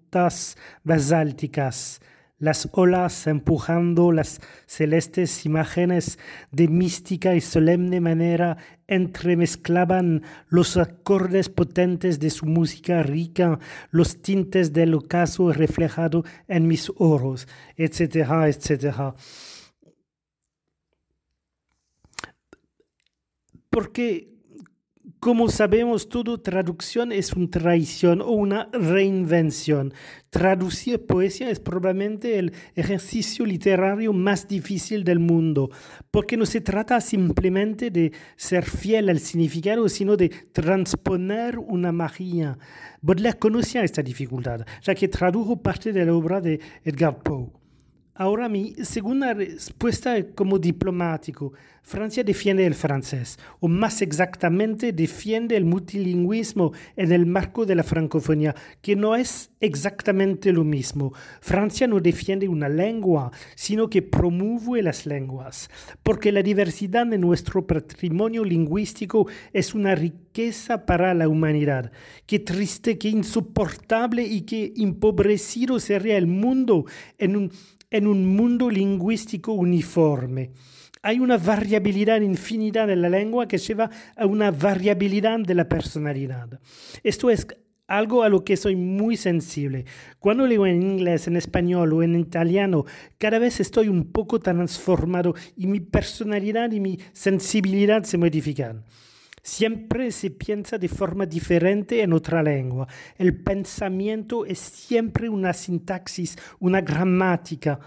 basálticas, 0.84 2.00
las 2.38 2.68
olas 2.72 3.26
empujando 3.26 4.12
las 4.12 4.40
celestes 4.66 5.44
imágenes 5.44 6.18
de 6.52 6.68
mística 6.68 7.34
y 7.34 7.40
solemne 7.40 8.00
manera 8.00 8.56
entremezclaban 8.86 10.22
los 10.48 10.76
acordes 10.76 11.48
potentes 11.48 12.20
de 12.20 12.30
su 12.30 12.46
música 12.46 13.02
rica, 13.02 13.58
los 13.90 14.22
tintes 14.22 14.72
del 14.72 14.94
ocaso 14.94 15.52
reflejado 15.52 16.24
en 16.46 16.68
mis 16.68 16.92
oros, 16.96 17.48
etcétera, 17.76 18.48
etcétera. 18.48 19.14
Porque 23.68 24.37
como 25.20 25.48
sabemos, 25.48 26.08
toda 26.08 26.38
traducción 26.38 27.10
es 27.10 27.32
una 27.32 27.50
traición 27.50 28.20
o 28.20 28.30
una 28.30 28.68
reinvención. 28.72 29.92
Traducir 30.30 31.06
poesía 31.06 31.50
es 31.50 31.58
probablemente 31.58 32.38
el 32.38 32.52
ejercicio 32.76 33.44
literario 33.44 34.12
más 34.12 34.46
difícil 34.46 35.02
del 35.02 35.18
mundo, 35.18 35.70
porque 36.10 36.36
no 36.36 36.46
se 36.46 36.60
trata 36.60 37.00
simplemente 37.00 37.90
de 37.90 38.12
ser 38.36 38.64
fiel 38.64 39.08
al 39.08 39.18
significado, 39.18 39.88
sino 39.88 40.16
de 40.16 40.28
transponer 40.28 41.58
una 41.58 41.90
magia. 41.90 42.58
Baudelaire 43.00 43.38
conocía 43.38 43.82
esta 43.82 44.02
dificultad, 44.02 44.64
ya 44.82 44.94
que 44.94 45.08
tradujo 45.08 45.60
parte 45.60 45.92
de 45.92 46.04
la 46.04 46.14
obra 46.14 46.40
de 46.40 46.60
Edgar 46.84 47.22
Poe. 47.22 47.57
Ahora 48.20 48.48
mi 48.48 48.74
segunda 48.82 49.32
respuesta 49.32 50.16
como 50.34 50.58
diplomático. 50.58 51.52
Francia 51.84 52.24
defiende 52.24 52.66
el 52.66 52.74
francés, 52.74 53.38
o 53.60 53.68
más 53.68 54.02
exactamente 54.02 54.92
defiende 54.92 55.56
el 55.56 55.64
multilingüismo 55.64 56.72
en 56.96 57.12
el 57.12 57.26
marco 57.26 57.64
de 57.64 57.76
la 57.76 57.84
francofonía, 57.84 58.56
que 58.82 58.96
no 58.96 59.14
es 59.14 59.52
exactamente 59.60 60.52
lo 60.52 60.64
mismo. 60.64 61.12
Francia 61.40 61.86
no 61.86 62.00
defiende 62.00 62.48
una 62.48 62.68
lengua, 62.68 63.30
sino 63.54 63.88
que 63.88 64.02
promueve 64.02 64.82
las 64.82 65.06
lenguas, 65.06 65.70
porque 66.02 66.32
la 66.32 66.42
diversidad 66.42 67.06
de 67.06 67.18
nuestro 67.18 67.68
patrimonio 67.68 68.44
lingüístico 68.44 69.28
es 69.52 69.74
una 69.74 69.94
riqueza 69.94 70.86
para 70.86 71.14
la 71.14 71.28
humanidad. 71.28 71.92
Qué 72.26 72.40
triste, 72.40 72.98
qué 72.98 73.10
insoportable 73.10 74.24
y 74.24 74.40
qué 74.40 74.72
empobrecido 74.76 75.78
sería 75.78 76.18
el 76.18 76.26
mundo 76.26 76.84
en 77.16 77.36
un 77.36 77.52
en 77.90 78.06
un 78.06 78.36
mundo 78.36 78.70
lingüístico 78.70 79.52
uniforme. 79.52 80.52
Hay 81.02 81.20
una 81.20 81.38
variabilidad 81.38 82.20
infinita 82.20 82.86
de 82.86 82.96
la 82.96 83.08
lengua 83.08 83.46
que 83.46 83.58
lleva 83.58 83.90
a 84.16 84.26
una 84.26 84.50
variabilidad 84.50 85.38
de 85.40 85.54
la 85.54 85.68
personalidad. 85.68 86.60
Esto 87.02 87.30
es 87.30 87.46
algo 87.86 88.22
a 88.22 88.28
lo 88.28 88.44
que 88.44 88.56
soy 88.56 88.76
muy 88.76 89.16
sensible. 89.16 89.86
Cuando 90.18 90.46
leo 90.46 90.66
en 90.66 90.82
inglés, 90.82 91.26
en 91.26 91.36
español 91.36 91.92
o 91.94 92.02
en 92.02 92.16
italiano, 92.16 92.84
cada 93.16 93.38
vez 93.38 93.60
estoy 93.60 93.88
un 93.88 94.12
poco 94.12 94.38
transformado 94.40 95.34
y 95.56 95.66
mi 95.66 95.80
personalidad 95.80 96.70
y 96.72 96.80
mi 96.80 96.98
sensibilidad 97.12 98.04
se 98.04 98.18
modifican. 98.18 98.84
Siempre 99.48 100.12
se 100.12 100.30
piensa 100.30 100.76
de 100.76 100.88
forma 100.88 101.24
diferente 101.24 102.02
en 102.02 102.12
otra 102.12 102.42
lengua. 102.42 102.86
El 103.16 103.42
pensamiento 103.42 104.44
es 104.44 104.58
siempre 104.58 105.26
una 105.30 105.54
sintaxis, 105.54 106.36
una 106.60 106.82
gramática. 106.82 107.80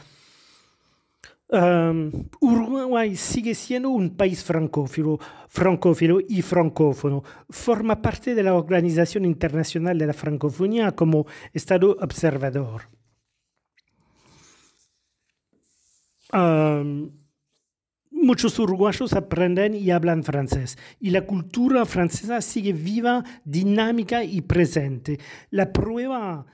Um, 1.50 2.12
Uruguay 2.40 3.16
sigue 3.16 3.54
siendo 3.54 3.90
un 3.90 4.18
país 4.18 4.44
francófilo, 4.44 5.20
francófilo 5.50 6.18
y 6.28 6.42
francófono. 6.42 7.24
Forma 7.48 8.02
parte 8.02 8.34
de 8.34 8.42
la 8.42 8.56
Organización 8.56 9.24
Internacional 9.24 10.00
de 10.00 10.08
la 10.08 10.14
Francofonía 10.14 10.94
como 10.94 11.28
Estado 11.54 11.96
observador. 12.02 12.90
Um, 16.34 17.21
Muchos 18.22 18.60
uruguayos 18.60 19.14
aprenden 19.14 19.74
y 19.74 19.90
hablan 19.90 20.24
francés 20.24 20.78
y 21.00 21.10
la 21.10 21.26
cultura 21.26 21.88
francesa 21.88 22.40
sigue 22.40 22.72
viva, 22.72 23.24
dinámica 23.46 24.24
y 24.24 24.42
presente. 24.42 25.20
La 25.50 25.74
prueba 25.74 26.46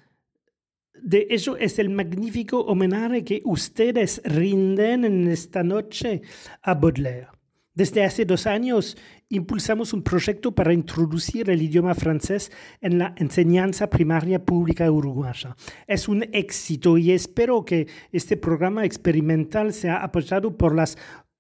de 0.94 1.28
ello 1.30 1.58
es 1.58 1.78
el 1.78 1.90
magnífico 1.90 2.62
homenaje 2.62 3.26
que 3.26 3.42
ustedes 3.44 4.22
rinden 4.24 5.04
en 5.04 5.28
esta 5.28 5.62
noche 5.62 6.22
a 6.62 6.74
Baudelaire. 6.74 7.28
Desde 7.74 8.06
hace 8.06 8.26
dos 8.26 8.48
años 8.48 8.98
impulsamos 9.30 9.94
un 9.94 10.02
proyecto 10.04 10.56
para 10.56 10.74
introducir 10.74 11.50
el 11.50 11.62
idioma 11.62 11.94
francés 11.96 12.50
en 12.82 12.98
la 12.98 13.14
enseñanza 13.18 13.90
primaria 13.90 14.44
pública 14.44 14.90
uruguaya. 14.90 15.56
Es 15.86 16.08
un 16.08 16.24
éxito 16.32 16.98
y 16.98 17.12
espero 17.12 17.66
que 17.66 17.88
este 18.12 18.38
programa 18.38 18.86
experimental 18.86 19.74
sea 19.74 19.98
apoyado 19.98 20.58
por 20.58 20.74
las 20.74 20.98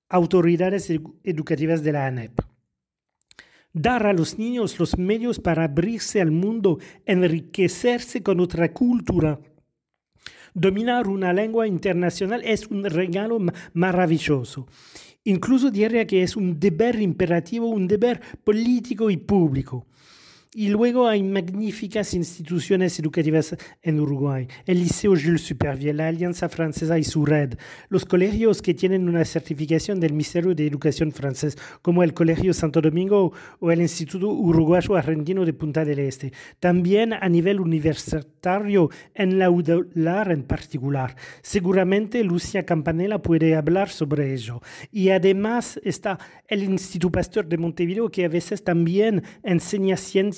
autoridades 0.09 0.91
educativas 1.23 1.83
de 1.83 1.91
la 1.91 2.07
ANEP. 2.07 2.39
Dar 3.73 4.07
a 4.07 4.13
los 4.13 4.39
niños 4.39 4.79
los 4.79 4.97
medios 4.97 5.39
para 5.39 5.65
abrirse 5.65 6.21
al 6.21 6.31
mundo, 6.31 6.79
enriquecerse 7.05 8.23
con 8.23 8.39
otra 8.39 8.73
cultura. 8.73 9.39
Dominar 10.53 11.07
una 11.07 11.33
lengua 11.33 11.67
internacional 11.67 12.41
es 12.43 12.67
un 12.67 12.85
regalo 12.85 13.37
maravilloso. 13.73 14.67
Incluso 15.23 15.69
diría 15.69 16.07
que 16.07 16.23
es 16.23 16.35
un 16.35 16.59
deber 16.59 16.99
imperativo, 17.01 17.67
un 17.67 17.87
deber 17.87 18.21
político 18.43 19.09
y 19.09 19.17
público. 19.17 19.85
Y 20.59 20.69
luego 20.69 21.07
hay 21.07 21.21
magníficas 21.21 22.15
instituciones 22.15 22.97
educativas 22.97 23.55
en 23.83 23.99
Uruguay. 23.99 24.47
El 24.65 24.79
Liceo 24.79 25.11
Jules 25.11 25.41
Supervielle, 25.41 25.93
la 25.93 26.07
Alianza 26.07 26.49
Francesa 26.49 26.97
y 26.97 27.03
su 27.03 27.27
red. 27.27 27.53
Los 27.89 28.05
colegios 28.05 28.63
que 28.63 28.73
tienen 28.73 29.07
una 29.07 29.23
certificación 29.23 29.99
del 29.99 30.13
Ministerio 30.13 30.55
de 30.55 30.65
Educación 30.65 31.11
francés, 31.11 31.59
como 31.83 32.01
el 32.01 32.15
Colegio 32.15 32.55
Santo 32.55 32.81
Domingo 32.81 33.33
o 33.59 33.71
el 33.71 33.81
Instituto 33.81 34.29
Uruguayo 34.29 34.95
Argentino 34.95 35.45
de 35.45 35.53
Punta 35.53 35.85
del 35.85 35.99
Este. 35.99 36.33
También 36.59 37.13
a 37.13 37.29
nivel 37.29 37.59
universitario, 37.59 38.89
en 39.13 39.39
la 39.39 39.51
UDLAR 39.51 40.31
en 40.31 40.43
particular. 40.43 41.15
Seguramente 41.41 42.23
Lucia 42.23 42.65
Campanella 42.65 43.19
puede 43.19 43.55
hablar 43.55 43.89
sobre 43.89 44.33
ello. 44.33 44.61
Y 44.91 45.09
además 45.09 45.79
está 45.83 46.17
el 46.47 46.63
Instituto 46.63 47.11
Pasteur 47.11 47.47
de 47.47 47.57
Montevideo, 47.57 48.09
que 48.09 48.25
a 48.25 48.29
veces 48.29 48.63
también 48.63 49.21
enseña 49.43 49.97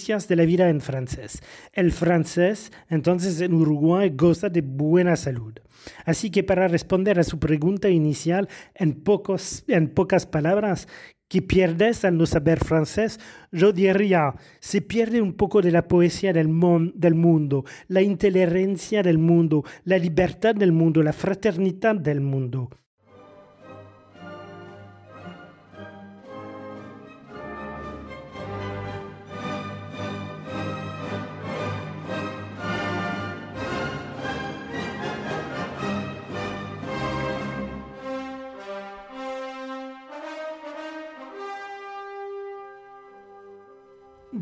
de 0.09 0.35
la 0.35 0.45
vida 0.45 0.69
en 0.69 0.81
francés. 0.81 1.39
El 1.71 1.91
francés, 1.91 2.71
entonces, 2.89 3.41
en 3.41 3.53
Uruguay 3.53 4.11
goza 4.15 4.49
de 4.49 4.61
buena 4.61 5.15
salud. 5.15 5.53
Así 6.03 6.31
que 6.31 6.43
para 6.43 6.67
responder 6.67 7.19
a 7.19 7.23
su 7.23 7.39
pregunta 7.39 7.89
inicial 7.89 8.49
en, 8.73 8.93
pocas 8.93 10.25
palabras, 10.25 10.87
¿qué 11.27 11.43
pierdes 11.43 12.03
al 12.05 12.17
no 12.17 12.25
saber 12.25 12.57
francés? 12.59 13.19
Yo 13.51 13.71
diría, 13.71 14.33
se 14.59 14.81
pierde 14.81 15.21
un 15.21 15.33
poco 15.33 15.61
de 15.61 15.71
la 15.71 15.87
poesía 15.87 16.33
del, 16.33 16.49
del 16.95 17.15
mundo, 17.15 17.65
la 17.87 18.01
inteligencia 18.01 19.03
del 19.03 19.19
mundo, 19.19 19.63
la 19.83 19.99
libertad 19.99 20.55
del 20.55 20.71
mundo, 20.71 21.03
la 21.03 21.13
fraternidad 21.13 21.95
del 21.95 22.21
mundo. 22.21 22.71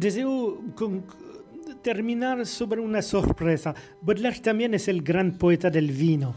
Deseo 0.08 0.64
terminar 1.82 2.45
sobre 2.45 2.80
una 2.80 3.01
sorpresa. 3.01 3.76
Baudelaire 3.99 4.39
también 4.39 4.74
es 4.74 4.88
el 4.88 5.01
gran 5.01 5.38
poeta 5.38 5.70
del 5.70 5.91
vino. 5.91 6.34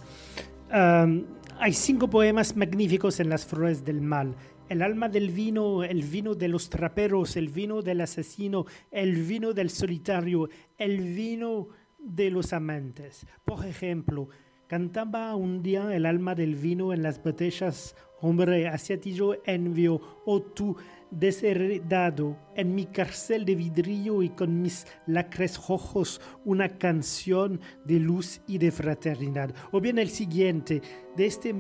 hay 0.69 1.73
cinco 1.73 2.11
poemas 2.11 2.57
magníficos 2.57 3.21
en 3.21 3.29
las 3.29 3.47
flores 3.47 3.85
del 3.85 4.01
mal. 4.01 4.35
El 4.69 4.83
alma 4.83 5.09
del 5.09 5.31
vino, 5.31 5.85
el 5.85 6.03
vino 6.03 6.35
de 6.35 6.49
los 6.49 6.69
traperos, 6.69 7.37
el 7.37 7.49
vino 7.49 7.81
del 7.81 8.01
asesino, 8.01 8.67
el 8.91 9.23
vino 9.23 9.53
del 9.53 9.71
solitario, 9.71 10.49
el 10.77 11.15
vino 11.15 11.69
de 11.97 12.29
los 12.29 12.53
amantes. 12.53 13.25
Por 13.45 13.65
ejemplo, 13.65 14.31
cantaba 14.67 15.37
un 15.37 15.63
día 15.63 15.95
el 15.95 16.07
alma 16.07 16.35
del 16.35 16.57
vino 16.57 16.93
en 16.93 17.05
las 17.05 17.23
botellas, 17.23 17.95
hombre, 18.21 18.67
hacia 18.67 19.01
ti 19.01 19.13
yo 19.13 19.37
envío, 19.45 20.01
oh 20.27 20.43
tú, 20.43 20.77
desheredado 21.11 22.37
en 22.55 22.75
mi 22.75 22.87
cárcel 22.87 23.45
de 23.45 23.55
vidrio 23.55 24.23
y 24.23 24.31
con 24.31 24.63
mis 24.63 24.87
lacres 25.07 25.61
ojos 25.69 26.21
una 26.45 26.69
canción 26.79 27.61
de 27.85 27.99
luz 27.99 28.41
y 28.47 28.59
de 28.59 28.71
fraternidad. 28.71 29.55
O 29.73 29.81
bien 29.81 29.99
el 29.99 30.11
siguiente, 30.11 30.83
de 31.17 31.27
este, 31.27 31.55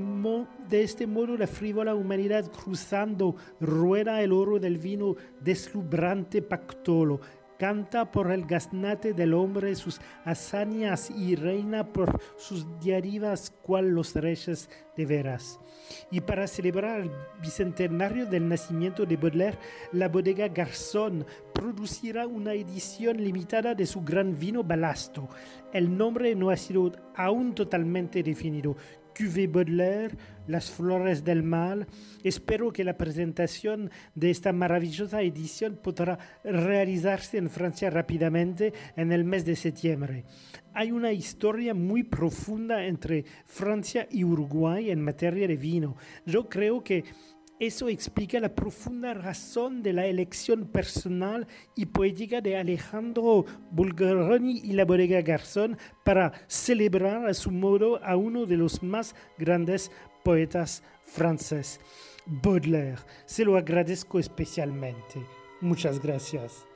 de 0.68 0.82
este 0.82 1.06
modo 1.06 1.36
la 1.36 1.46
frívola 1.46 1.94
humanidad 1.94 2.50
cruzando 2.50 3.36
rueda 3.60 4.22
el 4.22 4.32
oro 4.32 4.58
del 4.58 4.78
vino 4.78 5.16
deslumbrante 5.40 6.42
pactolo 6.42 7.20
canta 7.60 8.10
por 8.10 8.32
el 8.32 8.46
gaznate 8.46 9.12
del 9.12 9.34
hombre 9.34 9.74
sus 9.74 10.00
hazañas 10.24 11.10
y 11.10 11.36
reina 11.36 11.92
por 11.92 12.18
sus 12.38 12.80
diarivas 12.80 13.50
cual 13.50 13.90
los 13.90 14.14
reyes 14.14 14.70
de 14.96 15.04
veras. 15.04 15.60
Y 16.10 16.22
para 16.22 16.46
celebrar 16.46 17.02
el 17.02 17.10
bicentenario 17.42 18.24
del 18.24 18.48
nacimiento 18.48 19.04
de 19.04 19.18
Baudelaire, 19.18 19.58
la 19.92 20.08
bodega 20.08 20.48
Garzón 20.48 21.26
producirá 21.52 22.26
una 22.26 22.54
edición 22.54 23.22
limitada 23.22 23.74
de 23.74 23.84
su 23.84 24.00
gran 24.00 24.38
vino 24.38 24.64
Balasto. 24.64 25.28
El 25.70 25.94
nombre 25.94 26.34
no 26.34 26.48
ha 26.48 26.56
sido 26.56 26.90
aún 27.14 27.54
totalmente 27.54 28.22
definido. 28.22 28.74
Cuvée 29.20 29.46
Baudelaire, 29.46 30.16
Las 30.46 30.70
Flores 30.70 31.22
del 31.22 31.42
Mal. 31.42 31.86
Espero 32.24 32.72
que 32.72 32.84
la 32.84 32.96
presentación 32.96 33.90
de 34.14 34.30
esta 34.30 34.50
maravillosa 34.54 35.20
edición 35.20 35.78
podrá 35.82 36.18
realizarse 36.42 37.36
en 37.36 37.50
Francia 37.50 37.90
rápidamente 37.90 38.72
en 38.96 39.12
el 39.12 39.24
mes 39.24 39.44
de 39.44 39.56
septiembre. 39.56 40.24
Hay 40.72 40.90
una 40.90 41.12
historia 41.12 41.74
muy 41.74 42.02
profunda 42.02 42.86
entre 42.86 43.26
Francia 43.44 44.08
y 44.10 44.24
Uruguay 44.24 44.90
en 44.90 45.02
materia 45.02 45.46
de 45.46 45.56
vino. 45.56 45.96
Yo 46.24 46.48
creo 46.48 46.82
que 46.82 47.04
Eso 47.60 47.90
explica 47.90 48.40
la 48.40 48.54
profunda 48.54 49.12
razón 49.12 49.82
de 49.82 49.92
la 49.92 50.06
elección 50.06 50.64
personal 50.64 51.46
y 51.76 51.84
poética 51.84 52.40
de 52.40 52.56
Alejandro 52.56 53.44
Bulgaroni 53.70 54.60
y 54.64 54.72
la 54.72 54.86
bodega 54.86 55.20
Garzón 55.20 55.76
para 56.02 56.32
celebrar 56.46 57.28
a 57.28 57.34
su 57.34 57.50
modo 57.50 58.02
a 58.02 58.16
uno 58.16 58.46
de 58.46 58.56
los 58.56 58.82
más 58.82 59.14
grandes 59.36 59.92
poetas 60.24 60.82
franceses, 61.04 61.80
Baudelaire. 62.24 63.02
Se 63.26 63.44
lo 63.44 63.58
agradezco 63.58 64.18
especialmente. 64.18 65.20
Muchas 65.60 66.00
gracias. 66.00 66.69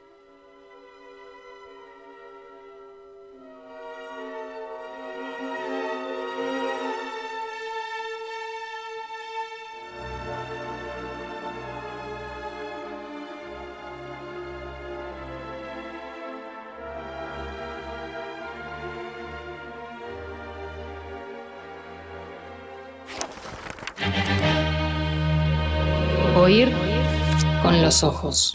Los 27.94 28.02
ojos. 28.02 28.52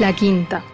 La 0.00 0.12
quinta. 0.12 0.64